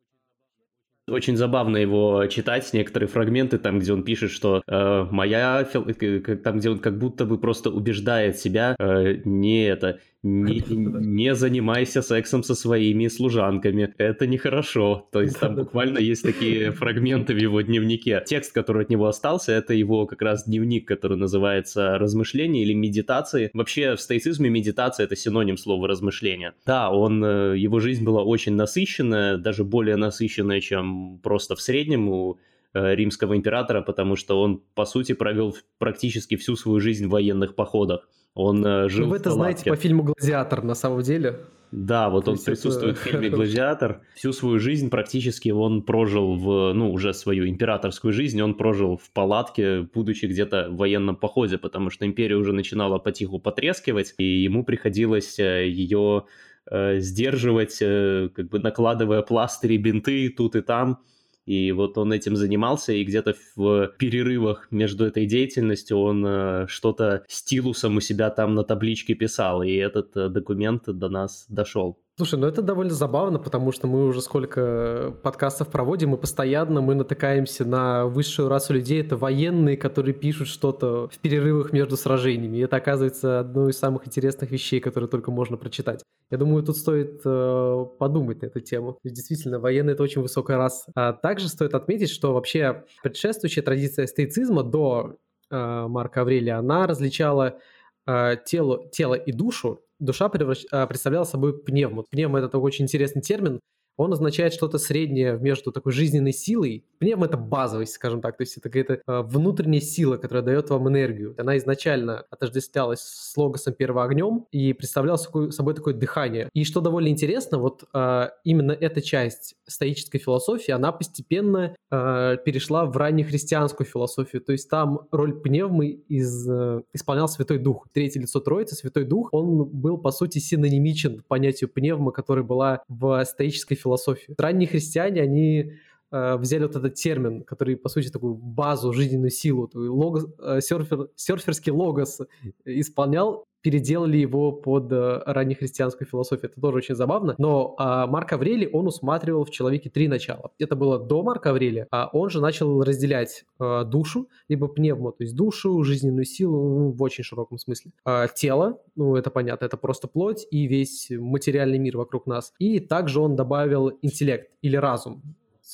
Очень 1.09 1.37
забавно 1.37 1.77
его 1.77 2.27
читать, 2.27 2.73
некоторые 2.73 3.09
фрагменты, 3.09 3.59
там, 3.59 3.79
где 3.79 3.93
он 3.93 4.03
пишет, 4.03 4.31
что 4.31 4.63
э, 4.67 5.07
моя, 5.11 5.67
э, 5.73 6.37
там, 6.37 6.59
где 6.59 6.71
он 6.71 6.79
как 6.79 6.99
будто 6.99 7.25
бы 7.25 7.39
просто 7.39 7.71
убеждает 7.71 8.39
себя, 8.39 8.77
э, 8.79 9.21
не 9.25 9.65
это, 9.65 10.01
не, 10.23 10.63
не 10.69 11.35
занимайся 11.35 12.03
сексом 12.03 12.43
со 12.43 12.55
своими 12.55 13.09
служанками. 13.09 13.95
Это 13.99 14.27
нехорошо. 14.27 15.09
То 15.13 15.23
есть 15.23 15.39
там 15.39 15.55
буквально 15.55 15.99
есть 15.99 16.23
такие 16.23 16.73
фрагменты 16.73 17.35
в 17.35 17.39
его 17.39 17.61
дневнике. 17.61 18.23
Текст, 18.27 18.53
который 18.53 18.83
от 18.83 18.91
него 18.91 19.07
остался, 19.07 19.53
это 19.53 19.75
его 19.75 20.07
как 20.07 20.23
раз 20.23 20.45
дневник, 20.45 20.87
который 20.89 21.17
называется 21.17 21.99
«Размышления» 21.99 22.63
или 22.63 22.73
«Медитации». 22.73 23.51
Вообще 23.53 23.95
в 23.95 24.01
стоицизме 24.01 24.51
медитация— 24.51 25.05
это 25.07 25.17
синоним 25.17 25.57
слова 25.57 25.87
«размышления». 25.87 26.55
Да, 26.67 26.91
он, 26.91 27.25
э, 27.25 27.57
его 27.57 27.81
жизнь 27.81 28.05
была 28.05 28.23
очень 28.23 28.55
насыщенная, 28.55 29.37
даже 29.39 29.65
более 29.65 29.97
насыщенная, 29.97 30.61
чем 30.61 31.21
просто 31.23 31.55
в 31.55 31.61
среднем 31.61 32.09
у 32.09 32.39
э, 32.75 32.95
римского 32.95 33.37
императора, 33.37 33.83
потому 33.83 34.17
что 34.17 34.41
он, 34.41 34.63
по 34.75 34.85
сути, 34.85 35.13
провел 35.13 35.57
практически 35.79 36.37
всю 36.37 36.57
свою 36.57 36.81
жизнь 36.81 37.07
в 37.07 37.11
военных 37.11 37.55
походах. 37.55 38.09
Он 38.39 38.65
э, 38.65 38.89
жил 38.89 39.07
ну, 39.07 39.11
Вы 39.11 39.17
это 39.17 39.33
знаете 39.33 39.69
по 39.69 39.75
фильму 39.75 40.05
«Гладиатор» 40.05 40.63
на 40.63 40.77
самом 40.77 41.03
деле. 41.03 41.41
Да, 41.73 42.09
вот 42.09 42.27
То 42.27 42.31
он 42.31 42.39
присутствует 42.39 42.97
это... 42.97 43.01
в 43.01 43.03
фильме 43.03 43.29
«Гладиатор». 43.37 44.03
Всю 44.15 44.33
свою 44.33 44.61
жизнь 44.61 44.91
практически 44.91 45.49
он 45.49 45.83
прожил 45.83 46.37
в, 46.37 46.73
ну, 46.73 46.93
уже 46.93 47.15
свою 47.15 47.49
императорскую 47.49 48.13
жизнь, 48.13 48.41
он 48.41 48.55
прожил 48.55 48.97
в 48.97 49.11
палатке, 49.11 49.89
будучи 49.93 50.27
где-то 50.27 50.69
в 50.71 50.77
военном 50.77 51.17
походе, 51.17 51.59
потому 51.59 51.91
что 51.91 52.07
империя 52.07 52.37
уже 52.37 52.53
начинала 52.53 52.99
потиху 52.99 53.41
потрескивать, 53.41 54.15
и 54.19 54.25
ему 54.25 54.63
приходилось 54.63 55.37
э, 55.41 55.69
ее 55.69 56.27
э, 56.71 57.01
сдерживать, 57.01 57.79
э, 57.81 58.29
как 58.33 58.51
бы 58.51 58.61
накладывая 58.61 59.23
пластыри, 59.23 59.79
бинты 59.79 60.29
тут 60.29 60.55
и 60.55 60.61
там, 60.61 61.01
и 61.49 61.73
вот 61.73 61.97
он 61.97 62.13
этим 62.13 62.37
занимался, 62.37 62.93
и 62.93 63.05
где-то 63.05 63.35
в 63.57 63.89
перерывах 63.97 64.69
между 64.71 65.07
этой 65.07 65.25
деятельностью 65.25 65.99
он 65.99 66.23
э, 66.27 66.67
что-то 66.69 67.25
стилусом 67.27 67.97
у 67.97 68.01
себя 68.01 68.29
там 68.29 68.55
на 68.55 68.65
табличке 68.65 69.15
писал, 69.15 69.63
и 69.63 69.73
этот 69.73 70.15
э, 70.15 70.29
документ 70.29 70.83
до 70.87 71.09
нас 71.09 71.47
дошел. 71.49 71.99
Слушай, 72.19 72.41
ну 72.41 72.49
это 72.49 72.63
довольно 72.63 72.95
забавно, 72.95 73.39
потому 73.39 73.71
что 73.71 73.87
мы 73.87 74.05
уже 74.05 74.21
сколько 74.23 75.15
подкастов 75.23 75.69
проводим, 75.69 76.17
и 76.17 76.19
постоянно 76.19 76.81
мы 76.81 76.97
натыкаемся 76.97 77.65
на 77.65 78.07
высшую 78.07 78.49
расу 78.49 78.73
людей. 78.73 79.01
Это 79.01 79.17
военные, 79.17 79.77
которые 79.77 80.15
пишут 80.15 80.49
что-то 80.49 81.07
в 81.07 81.17
перерывах 81.19 81.73
между 81.73 81.97
сражениями. 81.97 82.57
И 82.57 82.61
это 82.63 82.75
оказывается 82.75 83.39
одной 83.39 83.71
из 83.71 83.79
самых 83.79 84.09
интересных 84.09 84.51
вещей, 84.51 84.81
которые 84.81 85.09
только 85.09 85.31
можно 85.31 85.57
прочитать. 85.57 86.03
Я 86.29 86.39
думаю, 86.39 86.65
тут 86.65 86.77
стоит 86.77 87.21
э, 87.25 87.87
подумать 88.01 88.43
на 88.43 88.47
эту 88.47 88.59
тему. 88.59 88.99
Действительно, 89.05 89.61
военные— 89.61 89.93
это 89.95 90.03
очень 90.03 90.21
высокая 90.21 90.57
раса. 90.57 90.91
А 90.97 91.13
также 91.13 91.49
стоит 91.49 91.73
отметить, 91.75 92.11
что 92.11 92.35
вообще 92.35 92.85
предшествующая 93.01 93.63
традиция 93.63 94.09
стоицизма 94.09 94.65
до 94.65 95.19
э, 95.53 95.87
Марка 95.87 96.23
Аврелия, 96.23 96.59
она 96.59 96.89
различала 96.89 97.61
э, 98.09 98.35
тело, 98.45 98.89
тело 98.91 99.15
и 99.15 99.31
душу 99.31 99.85
душа 99.99 100.29
превращ... 100.29 100.65
А, 100.71 100.87
представляла 100.87 101.25
собой 101.25 101.63
пневму. 101.63 102.05
Пневма— 102.11 102.39
это 102.41 102.49
такой 102.49 102.69
очень 102.69 102.85
интересный 102.85 103.23
термин, 103.23 103.61
он 103.99 104.13
означает 104.13 104.55
что-то 104.55 104.79
среднее 104.79 105.37
между 105.39 105.73
такой 105.73 105.93
жизненной 105.93 106.33
силой. 106.33 106.85
Пневма— 106.99 107.27
это 107.27 107.37
базовость, 107.37 107.93
скажем 107.93 108.23
так, 108.23 108.37
то 108.37 108.43
есть 108.43 108.57
это 108.57 108.71
какая-то 108.71 109.03
э, 109.07 109.23
внутренняя 109.23 109.81
сила, 109.81 110.17
которая 110.17 110.45
дает 110.45 110.71
вам 110.71 110.89
энергию. 110.89 111.35
Она 111.37 111.59
изначально 111.59 112.25
отождествлялась 112.31 113.01
с 113.01 113.37
логосом 113.37 113.75
первоогнем 113.75 114.47
и 114.53 114.73
представляла 114.73 115.17
собой, 115.17 115.75
такое 115.75 115.95
дыхание. 115.95 116.49
И 116.55 116.65
что 116.65 116.81
довольно 116.81 117.09
интересно, 117.09 117.59
вот 117.59 117.85
э, 117.93 118.29
именно 118.45 118.73
эта 118.73 119.03
часть 119.03 119.57
стоической 119.67 120.21
философии, 120.21 120.71
она 120.71 120.93
постепенно 120.93 121.75
э, 121.91 122.37
перешла 122.45 122.87
в 122.87 122.97
раннехристианскую 122.97 123.87
философию, 123.87 124.43
то 124.43 124.53
есть 124.53 124.71
там 124.71 125.09
роль 125.11 125.41
пневмы 125.41 125.89
из, 125.89 126.49
исполнял 126.93 127.29
Святой 127.29 127.59
Дух. 127.59 127.89
Третье 127.93 128.21
лицо 128.21 128.39
Троицы, 128.39 128.77
Святой 128.77 129.05
Дух, 129.05 129.31
он 129.33 129.65
был, 129.65 129.99
по 129.99 130.13
сути, 130.13 130.39
синонимичен 130.39 131.25
понятию 131.27 131.69
пневма, 131.69 132.13
которая 132.13 132.45
была 132.45 132.83
в 132.89 133.25
стоической 133.25 133.77
философии 133.77 133.88
философию. 133.89 134.35
Ранние 134.39 134.69
христиане, 134.69 135.23
они 135.23 135.73
взяли 136.11 136.63
вот 136.63 136.77
этот 136.77 136.95
термин, 136.95 137.43
который, 137.43 137.77
по 137.77 137.89
сути, 137.89 138.09
такую 138.09 138.35
базу, 138.35 138.93
жизненную 138.93 139.31
силу, 139.31 139.71
логос, 139.75 140.27
э, 140.39 140.61
серфер, 140.61 141.09
серферский 141.17 141.73
логос 141.73 142.21
исполнял, 142.65 143.47
переделали 143.63 144.17
его 144.17 144.53
под 144.53 144.93
э, 144.93 145.23
раннехристианскую 145.27 146.07
философию. 146.07 146.51
Это 146.51 146.61
тоже 146.61 146.79
очень 146.79 146.95
забавно. 146.95 147.35
Но 147.39 147.77
э, 147.79 148.11
Марк 148.11 148.33
Аврелий, 148.33 148.69
он 148.69 148.87
усматривал 148.87 149.45
в 149.45 149.51
человеке 149.51 149.91
три 149.91 150.09
начала. 150.09 150.51
Это 150.59 150.77
было 150.77 150.99
до 150.99 151.23
Марка 151.23 151.51
Аврелия, 151.51 151.87
а 151.91 152.09
он 152.13 152.31
же 152.31 152.41
начал 152.41 152.83
разделять 152.83 153.45
э, 153.61 153.85
душу, 153.85 154.29
либо 154.49 154.69
пневму, 154.69 155.13
то 155.13 155.25
есть 155.25 155.35
душу, 155.35 155.83
жизненную 155.83 156.25
силу 156.25 156.79
ну, 156.79 156.91
в 156.93 157.03
очень 157.03 157.25
широком 157.25 157.59
смысле. 157.59 157.93
Э, 158.07 158.27
тело, 158.35 158.81
ну 158.95 159.17
это 159.17 159.31
понятно, 159.31 159.65
это 159.65 159.77
просто 159.77 160.09
плоть 160.09 160.47
и 160.51 160.67
весь 160.67 161.09
материальный 161.11 161.79
мир 161.79 161.97
вокруг 161.97 162.27
нас. 162.27 162.53
И 162.59 162.79
также 162.81 163.21
он 163.21 163.37
добавил 163.37 163.93
интеллект 164.03 164.51
или 164.63 164.77
разум. 164.77 165.23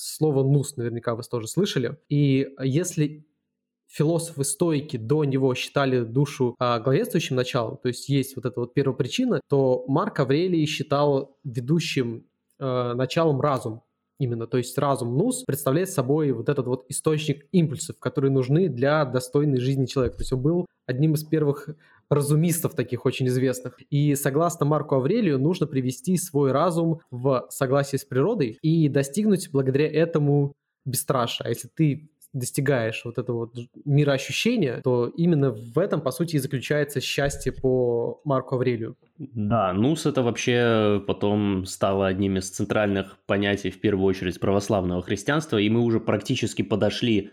Слово 0.07 0.43
«нус» 0.43 0.77
наверняка 0.77 1.15
вы 1.15 1.23
тоже 1.23 1.49
слышали. 1.49 1.97
И 2.11 2.55
если 2.63 3.27
философы-стойки 3.87 4.99
до 4.99 5.25
него 5.25 5.55
считали 5.55 6.01
душу 6.05 6.55
а, 6.59 6.79
главенствующим 6.79 7.37
началом, 7.37 7.79
то 7.79 7.89
есть 7.89 8.11
есть 8.11 8.37
вот 8.37 8.45
эта 8.45 8.61
вот 8.61 8.75
первопричина, 8.75 9.41
то 9.49 9.87
Марк 9.89 10.21
Аврелий 10.21 10.67
считал 10.67 11.39
ведущим 11.43 12.27
а, 12.59 12.93
началом 12.93 13.41
разум 13.41 13.83
именно, 14.19 14.47
то 14.47 14.59
есть 14.59 14.77
разум 14.77 15.17
нус 15.17 15.45
представляет 15.45 15.89
собой 15.89 16.33
вот 16.33 16.51
этот 16.51 16.67
вот 16.67 16.85
источник 16.91 17.47
импульсов, 17.53 17.99
которые 17.99 18.31
нужны 18.31 18.69
для 18.69 19.07
достойной 19.07 19.59
жизни 19.59 19.87
человека. 19.87 20.19
То 20.19 20.23
есть 20.23 20.33
он 20.35 20.43
был 20.43 20.67
одним 20.87 21.15
из 21.15 21.25
первых 21.25 21.71
разумистов 22.09 22.75
таких 22.75 23.07
очень 23.07 23.27
известных. 23.29 23.79
И 23.91 24.15
согласно 24.15 24.67
Марку 24.67 24.97
Аврелию 24.97 25.39
нужно 25.39 25.67
привести 25.67 26.17
свой 26.17 26.53
разум 26.53 27.01
в 27.11 27.47
согласие 27.51 27.99
с 27.99 28.05
природой 28.05 28.59
и 28.63 28.89
достигнуть 28.89 29.51
благодаря 29.51 29.91
этому 29.91 30.55
бесстрашия. 30.85 31.47
А 31.47 31.49
если 31.49 31.69
ты 31.69 32.09
достигаешь 32.35 33.03
вот 33.05 33.17
этого 33.17 33.39
вот 33.39 33.57
мироощущения, 33.85 34.81
то 34.83 35.07
именно 35.07 35.53
в 35.53 35.79
этом, 35.79 36.01
по 36.01 36.11
сути, 36.11 36.37
и 36.37 36.41
заключается 36.41 37.01
счастье 37.01 37.53
по 37.53 38.21
Марку 38.25 38.57
Аврелию. 38.57 38.97
Да, 39.19 39.73
нус 39.73 40.05
это 40.05 40.23
вообще 40.23 41.03
потом 41.07 41.65
стало 41.65 42.09
одним 42.09 42.37
из 42.37 42.51
центральных 42.51 43.19
понятий, 43.27 43.71
в 43.71 43.81
первую 43.81 44.07
очередь, 44.07 44.41
православного 44.41 45.01
христианства, 45.01 45.59
и 45.59 45.71
мы 45.71 45.81
уже 45.81 46.01
практически 46.01 46.63
подошли 46.63 47.31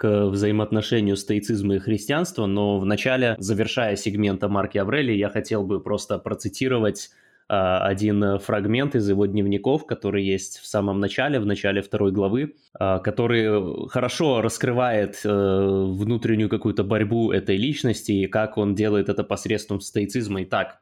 к 0.00 0.28
взаимоотношению 0.28 1.14
стоицизма 1.18 1.74
и 1.74 1.78
христианства, 1.78 2.46
но 2.46 2.78
в 2.78 2.86
начале, 2.86 3.36
завершая 3.38 3.96
сегмента 3.96 4.48
Марки 4.48 4.78
Аврелии, 4.78 5.14
я 5.14 5.28
хотел 5.28 5.62
бы 5.62 5.78
просто 5.78 6.18
процитировать 6.18 7.10
а, 7.50 7.84
один 7.86 8.38
фрагмент 8.38 8.94
из 8.94 9.10
его 9.10 9.26
дневников, 9.26 9.84
который 9.84 10.24
есть 10.24 10.60
в 10.60 10.66
самом 10.66 11.00
начале, 11.00 11.38
в 11.38 11.44
начале 11.44 11.82
второй 11.82 12.12
главы, 12.12 12.54
а, 12.72 12.98
который 12.98 13.90
хорошо 13.90 14.40
раскрывает 14.40 15.20
э, 15.22 15.28
внутреннюю 15.28 16.48
какую-то 16.48 16.82
борьбу 16.82 17.30
этой 17.30 17.58
личности 17.58 18.12
и 18.12 18.26
как 18.26 18.56
он 18.56 18.74
делает 18.74 19.10
это 19.10 19.22
посредством 19.22 19.80
стоицизма. 19.80 20.44
Итак, 20.44 20.80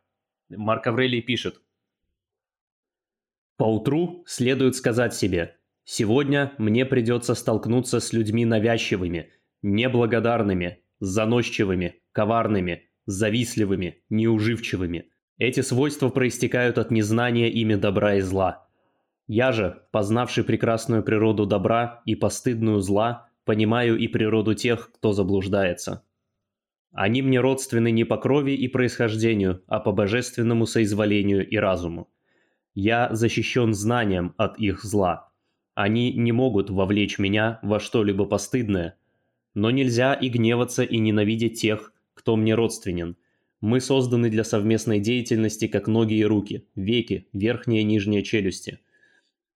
Марк 0.48 0.86
Аврелий 0.86 1.22
пишет. 1.22 1.60
«Поутру 3.56 4.22
следует 4.28 4.76
сказать 4.76 5.12
себе, 5.12 5.57
Сегодня 5.90 6.52
мне 6.58 6.84
придется 6.84 7.34
столкнуться 7.34 8.00
с 8.00 8.12
людьми 8.12 8.44
навязчивыми, 8.44 9.30
неблагодарными, 9.62 10.82
заносчивыми, 11.00 12.02
коварными, 12.12 12.90
завистливыми, 13.06 14.02
неуживчивыми. 14.10 15.08
Эти 15.38 15.60
свойства 15.60 16.10
проистекают 16.10 16.76
от 16.76 16.90
незнания 16.90 17.50
ими 17.50 17.74
добра 17.74 18.16
и 18.16 18.20
зла. 18.20 18.68
Я 19.28 19.50
же, 19.50 19.82
познавший 19.90 20.44
прекрасную 20.44 21.02
природу 21.02 21.46
добра 21.46 22.02
и 22.04 22.14
постыдную 22.14 22.80
зла, 22.80 23.30
понимаю 23.46 23.96
и 23.96 24.08
природу 24.08 24.52
тех, 24.52 24.92
кто 24.92 25.14
заблуждается. 25.14 26.04
Они 26.92 27.22
мне 27.22 27.40
родственны 27.40 27.90
не 27.92 28.04
по 28.04 28.18
крови 28.18 28.52
и 28.52 28.68
происхождению, 28.68 29.64
а 29.66 29.80
по 29.80 29.92
божественному 29.92 30.66
соизволению 30.66 31.48
и 31.48 31.56
разуму. 31.56 32.10
Я 32.74 33.08
защищен 33.10 33.72
знанием 33.72 34.34
от 34.36 34.58
их 34.58 34.84
зла– 34.84 35.24
они 35.78 36.12
не 36.12 36.32
могут 36.32 36.70
вовлечь 36.70 37.20
меня 37.20 37.60
во 37.62 37.78
что-либо 37.78 38.24
постыдное. 38.24 38.96
Но 39.54 39.70
нельзя 39.70 40.12
и 40.12 40.28
гневаться, 40.28 40.82
и 40.82 40.98
ненавидеть 40.98 41.60
тех, 41.60 41.92
кто 42.14 42.34
мне 42.34 42.56
родственен. 42.56 43.16
Мы 43.60 43.80
созданы 43.80 44.28
для 44.28 44.42
совместной 44.42 44.98
деятельности, 44.98 45.68
как 45.68 45.86
ноги 45.86 46.14
и 46.14 46.24
руки, 46.24 46.66
веки, 46.74 47.28
верхние 47.32 47.82
и 47.82 47.84
нижние 47.84 48.24
челюсти. 48.24 48.80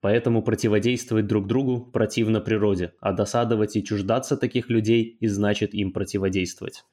Поэтому 0.01 0.43
противодействовать 0.43 1.27
друг 1.27 1.49
другу 1.49 1.81
противно 1.81 2.41
природе, 2.41 2.93
а 3.01 3.13
досадовать 3.13 3.75
и 3.75 3.83
чуждаться 3.83 4.37
таких 4.37 4.71
людей 4.71 5.17
и 5.19 5.27
значит 5.27 5.75
им 5.75 5.91
противодействовать. 5.91 6.85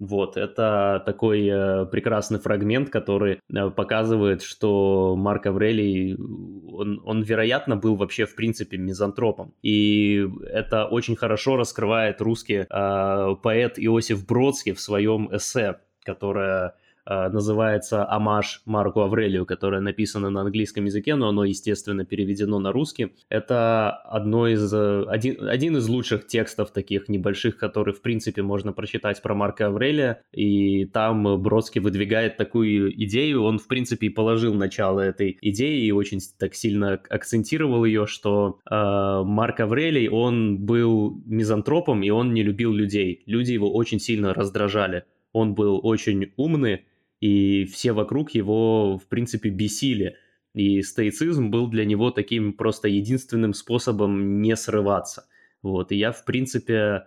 Вот, 0.00 0.38
это 0.38 1.02
такой 1.04 1.46
э, 1.46 1.84
прекрасный 1.84 2.38
фрагмент, 2.38 2.88
который 2.88 3.40
э, 3.52 3.70
показывает, 3.70 4.40
что 4.40 5.14
Марк 5.14 5.44
Аврелий, 5.44 6.16
он, 6.16 7.02
он, 7.04 7.22
вероятно, 7.22 7.76
был 7.76 7.96
вообще, 7.96 8.24
в 8.24 8.34
принципе, 8.34 8.78
мизантропом. 8.78 9.52
И 9.62 10.26
это 10.50 10.86
очень 10.86 11.16
хорошо 11.16 11.56
раскрывает 11.56 12.22
русский 12.22 12.66
э, 12.66 13.36
поэт 13.42 13.74
Иосиф 13.76 14.26
Бродский 14.26 14.72
в 14.72 14.80
своем 14.80 15.28
эссе, 15.36 15.80
которое 16.02 16.76
называется 17.06 18.08
«Амаш 18.08 18.62
Марку 18.66 19.00
Аврелию», 19.00 19.46
которое 19.46 19.80
написано 19.80 20.30
на 20.30 20.42
английском 20.42 20.84
языке, 20.84 21.14
но 21.14 21.28
оно, 21.28 21.44
естественно, 21.44 22.04
переведено 22.04 22.58
на 22.58 22.72
русский. 22.72 23.12
Это 23.28 23.90
одно 23.90 24.48
из, 24.48 24.72
э, 24.72 25.04
один, 25.08 25.48
один 25.48 25.76
из 25.76 25.88
лучших 25.88 26.26
текстов 26.26 26.70
таких 26.70 27.08
небольших, 27.08 27.56
который, 27.56 27.94
в 27.94 28.02
принципе, 28.02 28.42
можно 28.42 28.72
прочитать 28.72 29.22
про 29.22 29.34
Марка 29.34 29.66
Аврелия, 29.66 30.22
и 30.32 30.84
там 30.86 31.40
Бродский 31.42 31.80
выдвигает 31.80 32.36
такую 32.36 32.92
идею, 33.04 33.42
он, 33.42 33.58
в 33.58 33.66
принципе, 33.66 34.06
и 34.06 34.10
положил 34.10 34.54
начало 34.54 35.00
этой 35.00 35.38
идеи 35.40 35.84
и 35.84 35.92
очень 35.92 36.20
так 36.38 36.54
сильно 36.54 37.00
акцентировал 37.08 37.84
ее, 37.84 38.06
что 38.06 38.58
э, 38.70 39.22
Марк 39.24 39.60
Аврелий, 39.60 40.08
он 40.08 40.58
был 40.58 41.20
мизантропом, 41.26 42.02
и 42.02 42.10
он 42.10 42.34
не 42.34 42.42
любил 42.42 42.72
людей. 42.72 43.22
Люди 43.26 43.52
его 43.52 43.72
очень 43.72 44.00
сильно 44.00 44.34
раздражали. 44.34 45.04
Он 45.32 45.54
был 45.54 45.80
очень 45.82 46.32
умный, 46.36 46.84
и 47.20 47.64
все 47.66 47.92
вокруг 47.92 48.30
его, 48.32 48.98
в 48.98 49.06
принципе, 49.06 49.50
бесили. 49.50 50.16
И 50.54 50.82
стоицизм 50.82 51.50
был 51.50 51.68
для 51.68 51.84
него 51.84 52.10
таким 52.10 52.54
просто 52.54 52.88
единственным 52.88 53.54
способом 53.54 54.42
не 54.42 54.56
срываться. 54.56 55.26
Вот, 55.62 55.92
и 55.92 55.96
я, 55.96 56.12
в 56.12 56.24
принципе, 56.24 57.06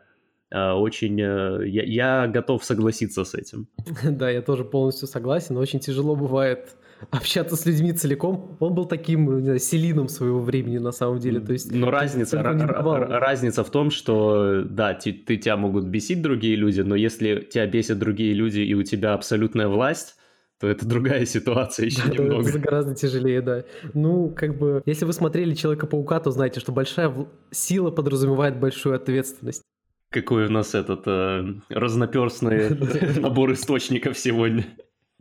э, 0.52 0.72
очень... 0.72 1.20
Э, 1.20 1.68
я, 1.68 1.84
я 1.84 2.28
готов 2.28 2.64
согласиться 2.64 3.26
с 3.26 3.34
этим. 3.34 3.68
Да, 4.04 4.30
я 4.30 4.42
тоже 4.42 4.64
полностью 4.64 5.08
согласен. 5.08 5.58
Очень 5.58 5.80
тяжело 5.80 6.16
бывает 6.16 6.76
общаться 7.12 7.56
с 7.56 7.66
людьми 7.66 7.94
целиком. 7.94 8.58
Он 8.60 8.74
был 8.74 8.86
таким 8.86 9.42
знаю, 9.42 9.60
селином 9.60 10.08
своего 10.08 10.40
времени 10.40 10.78
на 10.78 10.92
самом 10.92 11.20
деле. 11.20 11.40
То 11.40 11.54
есть, 11.54 11.72
но 11.72 11.92
разница, 11.92 12.42
разница 12.42 13.64
в 13.64 13.70
том, 13.70 13.92
что 13.92 14.64
да, 14.64 14.94
ты, 14.94 15.14
ты 15.14 15.38
тебя 15.38 15.58
могут 15.58 15.86
бесить 15.86 16.22
другие 16.22 16.56
люди, 16.56 16.82
но 16.82 16.96
если 16.96 17.48
тебя 17.52 17.68
бесят 17.68 18.00
другие 18.00 18.34
люди 18.34 18.60
и 18.60 18.74
у 18.74 18.84
тебя 18.84 19.14
абсолютная 19.14 19.68
власть, 19.68 20.16
то 20.60 20.68
это 20.68 20.88
другая 20.88 21.26
ситуация 21.26 21.88
еще 21.88 22.04
да, 22.08 22.14
немного. 22.14 22.50
Это 22.50 22.60
гораздо 22.60 22.96
тяжелее, 22.96 23.42
да. 23.42 23.64
Ну, 23.94 24.30
как 24.30 24.58
бы, 24.58 24.82
если 24.86 25.06
вы 25.06 25.12
смотрели 25.12 25.54
Человека-паука, 25.54 26.20
то 26.22 26.32
знаете, 26.32 26.60
что 26.60 26.72
большая 26.72 27.14
сила 27.52 27.92
подразумевает 27.92 28.60
большую 28.60 28.96
ответственность. 28.96 29.64
Какой 30.10 30.46
у 30.46 30.50
нас 30.50 30.76
этот 30.76 31.04
э, 31.08 31.56
разноперстный 31.70 32.70
набор 33.20 33.52
источников 33.52 34.18
сегодня. 34.18 34.66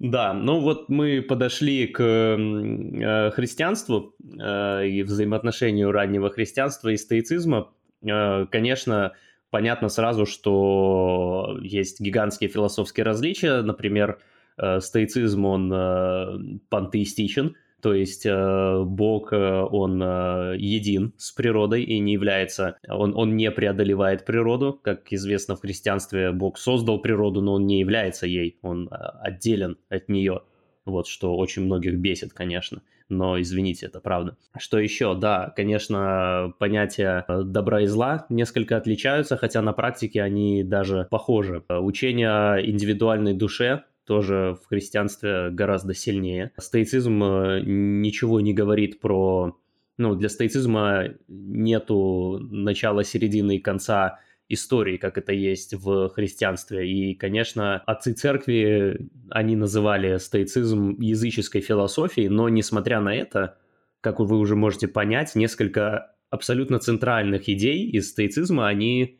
Да, 0.03 0.35
ну 0.35 0.59
вот 0.59 0.88
мы 0.88 1.23
подошли 1.23 1.87
к 1.87 2.03
э, 2.03 3.31
христианству 3.31 4.17
э, 4.21 4.88
и 4.88 5.05
взаимоотношению 5.05 5.93
раннего 5.93 6.29
христианства 6.29 6.88
и 6.88 6.97
стоицизма. 6.97 7.71
Э, 8.05 8.47
конечно, 8.51 9.12
понятно 9.51 9.88
сразу, 9.88 10.27
что 10.27 11.57
есть 11.62 12.01
гигантские 12.01 12.51
философские 12.51 13.05
различия. 13.05 13.62
Например, 13.62 14.19
э, 14.59 14.81
стоицизм, 14.81 15.45
он 15.45 15.73
э, 15.73 16.59
пантеистичен, 16.69 17.55
то 17.83 17.95
есть 17.95 18.27
э, 18.27 18.83
Бог, 18.85 19.33
э, 19.33 19.37
он 19.37 20.01
э, 20.01 20.55
един 20.57 21.14
с 21.16 21.33
природой 21.33 21.83
и 21.83 21.99
не 21.99 22.12
является, 22.12 22.77
он, 22.88 23.12
он 23.16 23.37
не 23.37 23.51
преодолевает 23.51 24.25
природу, 24.25 24.79
как 24.81 25.12
известно 25.12 25.57
в 25.57 25.61
христианстве, 25.62 26.31
Бог 26.31 26.59
создал 26.59 27.03
природу, 27.03 27.40
но 27.40 27.55
он 27.55 27.66
не 27.66 27.81
является 27.81 28.29
ей, 28.29 28.57
он 28.62 28.88
отделен 28.92 29.79
от 29.88 30.09
нее. 30.09 30.42
Вот 30.85 31.09
что 31.09 31.37
очень 31.37 31.64
многих 31.64 31.99
бесит, 31.99 32.33
конечно. 32.33 32.83
Но 33.09 33.40
извините, 33.40 33.87
это 33.87 34.01
правда. 34.01 34.37
Что 34.57 34.79
еще? 34.79 35.14
Да, 35.14 35.53
конечно, 35.55 36.55
понятия 36.59 37.27
добра 37.29 37.83
и 37.83 37.87
зла 37.87 38.27
несколько 38.29 38.77
отличаются, 38.77 39.37
хотя 39.37 39.61
на 39.61 39.73
практике 39.73 40.23
они 40.23 40.62
даже 40.62 41.09
похожи. 41.11 41.64
Учение 41.68 42.31
о 42.31 42.61
индивидуальной 42.61 43.35
душе 43.35 43.83
тоже 44.05 44.57
в 44.62 44.67
христианстве 44.67 45.51
гораздо 45.51 45.95
сильнее. 45.95 46.53
Стоицизм 46.59 47.23
э, 47.23 47.62
ничего 47.65 48.41
не 48.41 48.53
говорит 48.53 49.01
про... 49.01 49.57
Ну, 49.99 50.15
для 50.15 50.29
стоицизма 50.29 51.15
нету 51.29 52.38
начала, 52.51 53.05
середины 53.05 53.57
и 53.57 53.61
конца 53.61 54.19
истории, 54.49 54.97
как 54.97 55.19
это 55.19 55.33
есть 55.33 55.75
в 55.75 56.09
христианстве. 56.11 56.91
И, 56.91 57.15
конечно, 57.15 57.77
отцы 57.87 58.12
церкви, 58.12 59.09
они 59.31 59.57
называли 59.57 60.19
стоицизм 60.19 61.01
языческой 61.01 61.61
философией, 61.61 62.29
но, 62.29 62.49
несмотря 62.49 63.01
на 63.01 63.15
это, 63.15 63.59
как 64.01 64.19
вы 64.21 64.38
уже 64.38 64.57
можете 64.57 64.88
понять, 64.88 65.35
несколько 65.35 66.15
абсолютно 66.31 66.79
центральных 66.79 67.49
идей 67.49 67.88
из 67.88 68.11
стоицизма, 68.11 68.67
они 68.67 69.19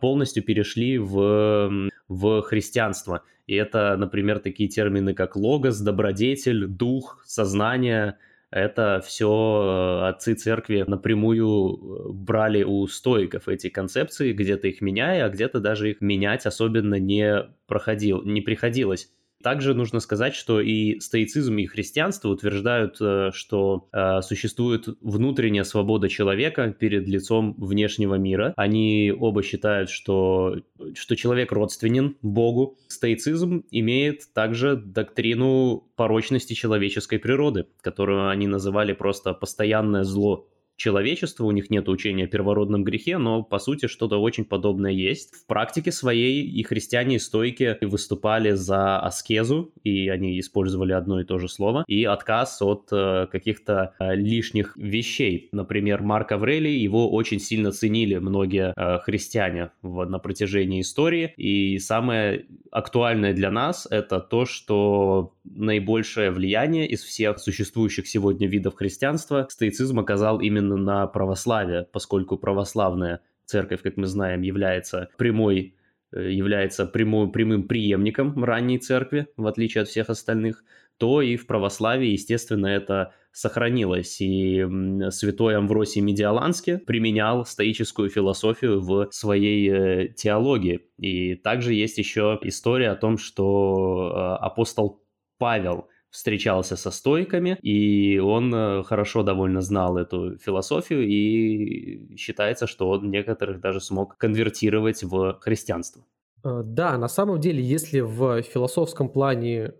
полностью 0.00 0.42
перешли 0.42 0.98
в, 0.98 1.90
в 2.08 2.42
христианство. 2.42 3.22
И 3.46 3.54
это, 3.54 3.96
например, 3.96 4.38
такие 4.38 4.68
термины, 4.68 5.12
как 5.12 5.34
логос, 5.34 5.80
добродетель, 5.80 6.66
дух, 6.66 7.22
сознание. 7.26 8.16
Это 8.52 9.02
все 9.04 10.02
э, 10.04 10.08
отцы 10.08 10.34
церкви 10.34 10.84
напрямую 10.86 11.46
э, 11.48 12.12
брали 12.12 12.62
у 12.62 12.86
стоиков 12.86 13.48
эти 13.48 13.68
концепции, 13.68 14.32
где-то 14.32 14.68
их 14.68 14.80
меняя, 14.80 15.24
а 15.24 15.28
где-то 15.28 15.60
даже 15.60 15.90
их 15.90 16.00
менять 16.00 16.46
особенно 16.46 16.96
не, 16.96 17.44
проходил, 17.66 18.22
не 18.22 18.40
приходилось. 18.40 19.12
Также 19.42 19.74
нужно 19.74 20.00
сказать, 20.00 20.34
что 20.34 20.60
и 20.60 21.00
стоицизм, 21.00 21.56
и 21.58 21.66
христианство 21.66 22.28
утверждают, 22.28 22.96
э, 23.00 23.30
что 23.32 23.88
э, 23.92 24.20
существует 24.20 24.88
внутренняя 25.00 25.64
свобода 25.64 26.08
человека 26.08 26.74
перед 26.78 27.08
лицом 27.08 27.54
внешнего 27.56 28.16
мира. 28.16 28.52
Они 28.56 29.12
оба 29.18 29.42
считают, 29.42 29.88
что, 29.88 30.56
что 30.94 31.16
человек 31.16 31.52
родственен 31.52 32.16
Богу. 32.20 32.76
Стоицизм 32.88 33.64
имеет 33.70 34.32
также 34.34 34.76
доктрину 34.76 35.84
порочности 35.96 36.52
человеческой 36.52 37.18
природы, 37.18 37.66
которую 37.80 38.28
они 38.28 38.46
называли 38.46 38.92
просто 38.92 39.32
постоянное 39.32 40.04
зло 40.04 40.49
человечества, 40.80 41.44
у 41.44 41.50
них 41.50 41.68
нет 41.68 41.88
учения 41.90 42.24
о 42.24 42.26
первородном 42.26 42.84
грехе, 42.84 43.18
но 43.18 43.42
по 43.42 43.58
сути 43.58 43.86
что-то 43.86 44.16
очень 44.16 44.46
подобное 44.46 44.90
есть. 44.90 45.34
В 45.34 45.46
практике 45.46 45.92
своей 45.92 46.42
и 46.42 46.62
христиане, 46.62 47.16
и 47.16 47.18
стойки 47.18 47.76
выступали 47.82 48.52
за 48.52 48.98
аскезу, 48.98 49.74
и 49.84 50.08
они 50.08 50.40
использовали 50.40 50.92
одно 50.92 51.20
и 51.20 51.24
то 51.24 51.38
же 51.38 51.48
слово, 51.48 51.84
и 51.86 52.04
отказ 52.04 52.62
от 52.62 52.88
э, 52.92 53.26
каких-то 53.30 53.92
э, 54.00 54.14
лишних 54.14 54.74
вещей. 54.78 55.50
Например, 55.52 56.00
Марк 56.02 56.32
Аврелий, 56.32 56.78
его 56.78 57.12
очень 57.12 57.40
сильно 57.40 57.72
ценили 57.72 58.16
многие 58.16 58.72
э, 58.74 58.98
христиане 59.00 59.72
в, 59.82 60.06
на 60.06 60.18
протяжении 60.18 60.80
истории, 60.80 61.34
и 61.36 61.78
самое 61.78 62.46
актуальное 62.70 63.34
для 63.34 63.50
нас 63.50 63.86
это 63.90 64.18
то, 64.20 64.46
что 64.46 65.34
наибольшее 65.44 66.30
влияние 66.30 66.88
из 66.88 67.02
всех 67.02 67.38
существующих 67.38 68.06
сегодня 68.06 68.48
видов 68.48 68.76
христианства 68.76 69.46
стоицизм 69.50 69.98
оказал 69.98 70.40
именно 70.40 70.69
на 70.76 71.06
православие, 71.06 71.86
поскольку 71.92 72.36
православная 72.36 73.20
церковь, 73.44 73.82
как 73.82 73.96
мы 73.96 74.06
знаем, 74.06 74.42
является 74.42 75.08
прямой 75.16 75.74
э, 76.12 76.30
является 76.30 76.86
прямой, 76.86 77.30
прямым 77.30 77.68
преемником 77.68 78.42
ранней 78.44 78.78
церкви, 78.78 79.28
в 79.36 79.46
отличие 79.46 79.82
от 79.82 79.88
всех 79.88 80.10
остальных, 80.10 80.64
то 80.98 81.22
и 81.22 81.36
в 81.36 81.46
православии, 81.46 82.08
естественно, 82.08 82.66
это 82.66 83.14
сохранилось. 83.32 84.20
И 84.20 84.66
святой 85.10 85.56
Амвросий 85.56 86.02
Медиаланский 86.02 86.78
применял 86.78 87.46
стоическую 87.46 88.10
философию 88.10 88.80
в 88.80 89.08
своей 89.10 89.70
э, 89.70 90.08
теологии. 90.08 90.88
И 90.98 91.36
также 91.36 91.74
есть 91.74 91.98
еще 91.98 92.38
история 92.42 92.90
о 92.90 92.96
том, 92.96 93.18
что 93.18 94.12
э, 94.12 94.44
апостол 94.44 95.02
Павел 95.38 95.88
встречался 96.10 96.76
со 96.76 96.90
стойками, 96.90 97.58
и 97.62 98.18
он 98.18 98.54
э, 98.54 98.82
хорошо 98.82 99.22
довольно 99.22 99.60
знал 99.60 99.96
эту 99.96 100.38
философию, 100.38 101.06
и 101.06 102.16
считается, 102.16 102.66
что 102.66 102.90
он 102.90 103.10
некоторых 103.10 103.60
даже 103.60 103.80
смог 103.80 104.16
конвертировать 104.16 105.02
в 105.02 105.38
христианство. 105.40 106.04
Да, 106.42 106.96
на 106.96 107.08
самом 107.08 107.38
деле, 107.40 107.62
если 107.62 108.00
в 108.00 108.42
философском 108.42 109.08
плане 109.08 109.74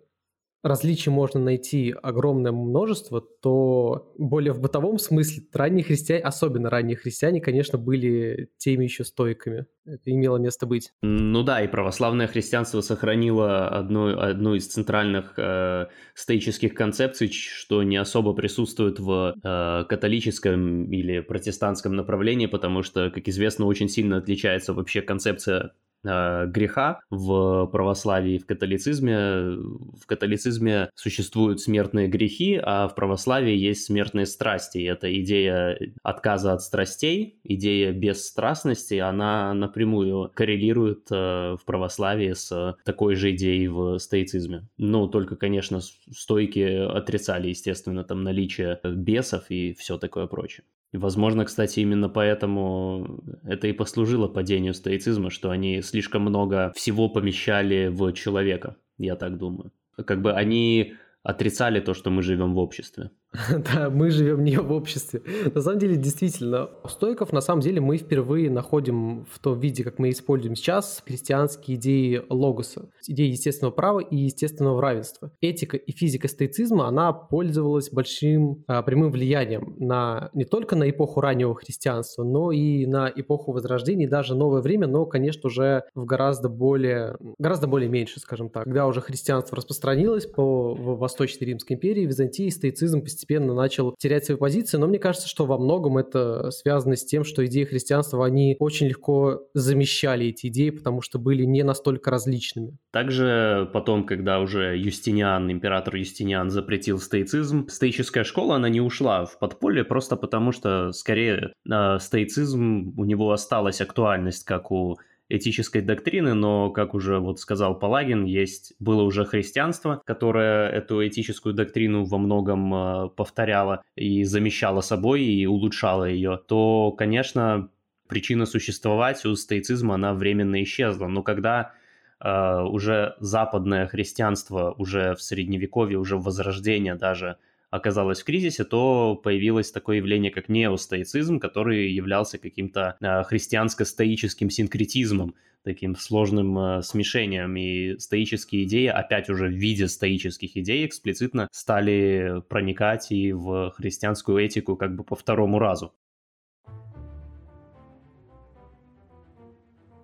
различий 0.62 1.10
можно 1.10 1.40
найти 1.40 1.94
огромное 2.02 2.52
множество, 2.52 3.20
то 3.20 4.12
более 4.18 4.52
в 4.52 4.60
бытовом 4.60 4.98
смысле 4.98 5.44
ранние 5.52 5.84
христиане, 5.84 6.22
особенно 6.22 6.70
ранние 6.70 6.96
христиане, 6.96 7.40
конечно, 7.40 7.78
были 7.78 8.50
теми 8.58 8.84
еще 8.84 9.04
стойками. 9.04 9.66
Это 9.86 10.10
имело 10.10 10.36
место 10.36 10.66
быть. 10.66 10.92
Ну 11.02 11.42
да, 11.42 11.62
и 11.62 11.68
православное 11.68 12.26
христианство 12.26 12.80
сохранило 12.80 13.68
одну, 13.68 14.18
одну 14.18 14.54
из 14.54 14.68
центральных 14.68 15.34
э, 15.36 15.86
стоических 16.14 16.74
концепций, 16.74 17.30
что 17.32 17.82
не 17.82 17.96
особо 17.96 18.34
присутствует 18.34 19.00
в 19.00 19.34
э, 19.42 19.84
католическом 19.88 20.90
или 20.92 21.20
протестантском 21.20 21.96
направлении, 21.96 22.46
потому 22.46 22.82
что, 22.82 23.10
как 23.10 23.26
известно, 23.28 23.66
очень 23.66 23.88
сильно 23.88 24.18
отличается 24.18 24.74
вообще 24.74 25.00
концепция 25.00 25.72
греха 26.02 27.00
в 27.10 27.66
православии 27.66 28.34
и 28.34 28.38
в 28.38 28.46
католицизме. 28.46 29.16
В 29.16 30.06
католицизме 30.06 30.90
существуют 30.94 31.60
смертные 31.60 32.08
грехи, 32.08 32.60
а 32.62 32.88
в 32.88 32.94
православии 32.94 33.56
есть 33.56 33.84
смертные 33.84 34.26
страсти. 34.26 34.78
И 34.78 34.84
эта 34.84 35.12
идея 35.20 35.78
отказа 36.02 36.52
от 36.52 36.62
страстей, 36.62 37.38
идея 37.44 37.92
бесстрастности, 37.92 38.94
она 38.94 39.54
напрямую 39.54 40.30
коррелирует 40.34 41.06
э, 41.10 41.56
в 41.56 41.64
православии 41.64 42.32
с 42.32 42.76
такой 42.84 43.14
же 43.14 43.32
идеей 43.32 43.68
в 43.68 43.98
стоицизме. 43.98 44.68
Ну, 44.78 45.08
только, 45.08 45.36
конечно, 45.36 45.80
стойки 45.80 46.60
отрицали, 46.60 47.48
естественно, 47.48 48.04
там 48.04 48.22
наличие 48.22 48.80
бесов 48.84 49.50
и 49.50 49.74
все 49.74 49.98
такое 49.98 50.26
прочее. 50.26 50.64
Возможно, 50.92 51.44
кстати, 51.44 51.80
именно 51.80 52.08
поэтому 52.08 53.20
это 53.44 53.68
и 53.68 53.72
послужило 53.72 54.26
падению 54.26 54.74
стоицизма, 54.74 55.30
что 55.30 55.50
они 55.50 55.82
слишком 55.82 56.22
много 56.22 56.72
всего 56.74 57.08
помещали 57.08 57.86
в 57.88 58.12
человека, 58.12 58.76
я 58.98 59.14
так 59.14 59.38
думаю. 59.38 59.72
Как 60.04 60.20
бы 60.20 60.32
они 60.32 60.94
отрицали 61.22 61.80
то, 61.80 61.94
что 61.94 62.10
мы 62.10 62.22
живем 62.22 62.54
в 62.54 62.58
обществе. 62.58 63.10
Да, 63.72 63.90
мы 63.90 64.10
живем 64.10 64.42
не 64.44 64.56
в 64.56 64.72
обществе. 64.72 65.22
На 65.54 65.60
самом 65.60 65.78
деле, 65.78 65.96
действительно, 65.96 66.70
стойков 66.88 67.32
на 67.32 67.40
самом 67.40 67.60
деле 67.60 67.80
мы 67.80 67.96
впервые 67.96 68.50
находим 68.50 69.26
в 69.30 69.38
том 69.38 69.58
виде, 69.58 69.84
как 69.84 69.98
мы 69.98 70.10
используем 70.10 70.56
сейчас 70.56 71.02
христианские 71.06 71.76
идеи 71.76 72.22
логоса, 72.28 72.90
идеи 73.06 73.28
естественного 73.28 73.72
права 73.72 74.00
и 74.00 74.16
естественного 74.16 74.80
равенства. 74.80 75.32
Этика 75.40 75.76
и 75.76 75.92
физика 75.92 76.28
стоицизма, 76.28 76.88
она 76.88 77.12
пользовалась 77.12 77.90
большим 77.90 78.64
а, 78.66 78.82
прямым 78.82 79.12
влиянием 79.12 79.76
на 79.78 80.30
не 80.34 80.44
только 80.44 80.74
на 80.76 80.88
эпоху 80.90 81.20
раннего 81.20 81.54
христианства, 81.54 82.24
но 82.24 82.52
и 82.52 82.86
на 82.86 83.10
эпоху 83.14 83.52
Возрождения, 83.52 84.06
и 84.06 84.08
даже 84.08 84.34
новое 84.34 84.60
время, 84.60 84.86
но, 84.86 85.06
конечно, 85.06 85.48
уже 85.48 85.84
в 85.94 86.04
гораздо 86.04 86.48
более, 86.48 87.16
гораздо 87.38 87.66
более 87.66 87.88
меньше, 87.88 88.20
скажем 88.20 88.48
так. 88.48 88.64
Когда 88.64 88.86
уже 88.86 89.00
христианство 89.00 89.56
распространилось 89.56 90.26
по 90.26 90.74
Восточной 90.74 91.46
Римской 91.46 91.76
империи, 91.76 92.06
Византии, 92.06 92.48
стоицизм 92.48 93.02
постепенно 93.02 93.19
постепенно 93.20 93.54
начал 93.54 93.94
терять 93.98 94.24
свои 94.24 94.38
позиции, 94.38 94.78
но 94.78 94.86
мне 94.86 94.98
кажется, 94.98 95.28
что 95.28 95.44
во 95.44 95.58
многом 95.58 95.98
это 95.98 96.50
связано 96.50 96.96
с 96.96 97.04
тем, 97.04 97.22
что 97.24 97.44
идеи 97.44 97.64
христианства, 97.64 98.24
они 98.24 98.56
очень 98.58 98.86
легко 98.86 99.42
замещали 99.52 100.28
эти 100.28 100.46
идеи, 100.46 100.70
потому 100.70 101.02
что 101.02 101.18
были 101.18 101.44
не 101.44 101.62
настолько 101.62 102.10
различными. 102.10 102.78
Также 102.92 103.68
потом, 103.74 104.06
когда 104.06 104.40
уже 104.40 104.76
Юстиниан, 104.78 105.50
император 105.50 105.96
Юстиниан 105.96 106.48
запретил 106.48 106.98
стоицизм, 106.98 107.68
стоическая 107.68 108.24
школа, 108.24 108.56
она 108.56 108.70
не 108.70 108.80
ушла 108.80 109.26
в 109.26 109.38
подполье 109.38 109.84
просто 109.84 110.16
потому, 110.16 110.52
что 110.52 110.92
скорее 110.92 111.52
э, 111.70 111.98
стоицизм, 111.98 112.94
у 112.96 113.04
него 113.04 113.32
осталась 113.32 113.82
актуальность, 113.82 114.44
как 114.44 114.70
у 114.70 114.96
этической 115.30 115.80
доктрины, 115.80 116.34
но, 116.34 116.70
как 116.70 116.92
уже 116.92 117.18
вот 117.18 117.40
сказал 117.40 117.78
Палагин, 117.78 118.24
есть, 118.24 118.74
было 118.80 119.02
уже 119.02 119.24
христианство, 119.24 120.02
которое 120.04 120.68
эту 120.68 121.06
этическую 121.06 121.54
доктрину 121.54 122.04
во 122.04 122.18
многом 122.18 122.74
э, 122.74 123.08
повторяло 123.10 123.82
и 123.94 124.24
замещало 124.24 124.80
собой 124.80 125.22
и 125.22 125.46
улучшало 125.46 126.04
ее, 126.04 126.38
то, 126.46 126.90
конечно, 126.92 127.70
причина 128.08 128.44
существовать 128.44 129.24
у 129.24 129.34
стоицизма, 129.36 129.94
она 129.94 130.14
временно 130.14 130.62
исчезла. 130.62 131.06
Но 131.06 131.22
когда 131.22 131.72
э, 132.18 132.62
уже 132.62 133.14
западное 133.20 133.86
христианство, 133.86 134.74
уже 134.76 135.14
в 135.14 135.22
средневековье, 135.22 135.98
уже 135.98 136.16
в 136.16 136.24
возрождение 136.24 136.96
даже– 136.96 137.36
оказалась 137.70 138.20
в 138.20 138.24
кризисе, 138.24 138.64
то 138.64 139.14
появилось 139.16 139.70
такое 139.70 139.96
явление, 139.98 140.30
как 140.30 140.48
неостоицизм, 140.48 141.38
который 141.38 141.90
являлся 141.90 142.38
каким-то 142.38 142.96
э, 143.00 143.22
христианско-стоическим 143.24 144.50
синкретизмом, 144.50 145.34
таким 145.62 145.96
сложным 145.96 146.58
э, 146.58 146.82
смешением. 146.82 147.56
И 147.56 147.98
стоические 147.98 148.64
идеи, 148.64 148.86
опять 148.86 149.30
уже 149.30 149.46
в 149.46 149.52
виде 149.52 149.88
стоических 149.88 150.56
идей, 150.56 150.86
эксплицитно 150.86 151.48
стали 151.52 152.42
проникать 152.48 153.12
и 153.12 153.32
в 153.32 153.70
христианскую 153.76 154.38
этику 154.38 154.76
как 154.76 154.94
бы 154.96 155.04
по 155.04 155.14
второму 155.14 155.58
разу. 155.58 155.94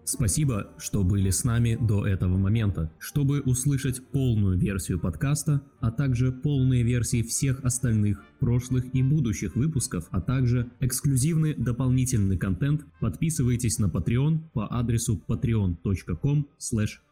Спасибо, 0.09 0.69
что 0.79 1.03
были 1.03 1.31
с 1.31 1.43
нами 1.43 1.77
до 1.81 2.07
этого 2.07 2.39
момента. 2.39 2.93
Чтобы 3.01 3.41
услышать 3.41 4.07
полную 4.07 4.57
версию 4.57 5.01
подкаста, 5.01 5.63
а 5.81 5.91
также 5.91 6.31
полные 6.31 6.85
версии 6.85 7.25
всех 7.25 7.65
остальных 7.65 8.23
прошлых 8.39 8.95
и 8.95 9.03
будущих 9.03 9.57
выпусков, 9.57 10.07
а 10.11 10.21
также 10.21 10.71
эксклюзивный 10.81 11.55
дополнительный 11.55 12.37
контент, 12.37 12.85
подписывайтесь 13.01 13.79
на 13.79 13.87
Patreon 13.87 14.51
по 14.53 14.67
адресу 14.71 15.23
patreon.com 15.29 16.47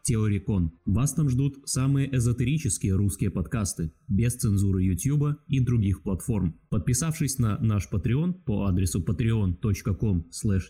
theorycon. 0.09 0.69
Вас 0.85 1.13
там 1.13 1.29
ждут 1.29 1.57
самые 1.65 2.15
эзотерические 2.15 2.95
русские 2.95 3.31
подкасты, 3.31 3.91
без 4.07 4.35
цензуры 4.35 4.83
YouTube 4.83 5.37
и 5.47 5.59
других 5.59 6.03
платформ. 6.03 6.59
Подписавшись 6.69 7.39
на 7.39 7.57
наш 7.59 7.89
Patreon 7.91 8.33
по 8.45 8.65
адресу 8.65 9.01
patreon.com 9.01 10.25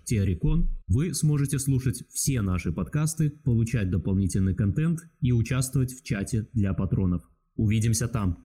theorycon, 0.10 0.68
вы 0.88 1.14
сможете 1.14 1.60
слушать 1.60 2.04
все 2.12 2.42
наши 2.42 2.72
подкасты, 2.72 3.30
получать 3.30 3.90
дополнительный 3.90 4.56
контент 4.56 5.02
и 5.22 5.32
участвовать 5.32 5.94
в 5.94 6.04
чате 6.04 6.48
для 6.54 6.74
патронов. 6.74 7.24
Увидимся 7.56 8.08
там! 8.08 8.45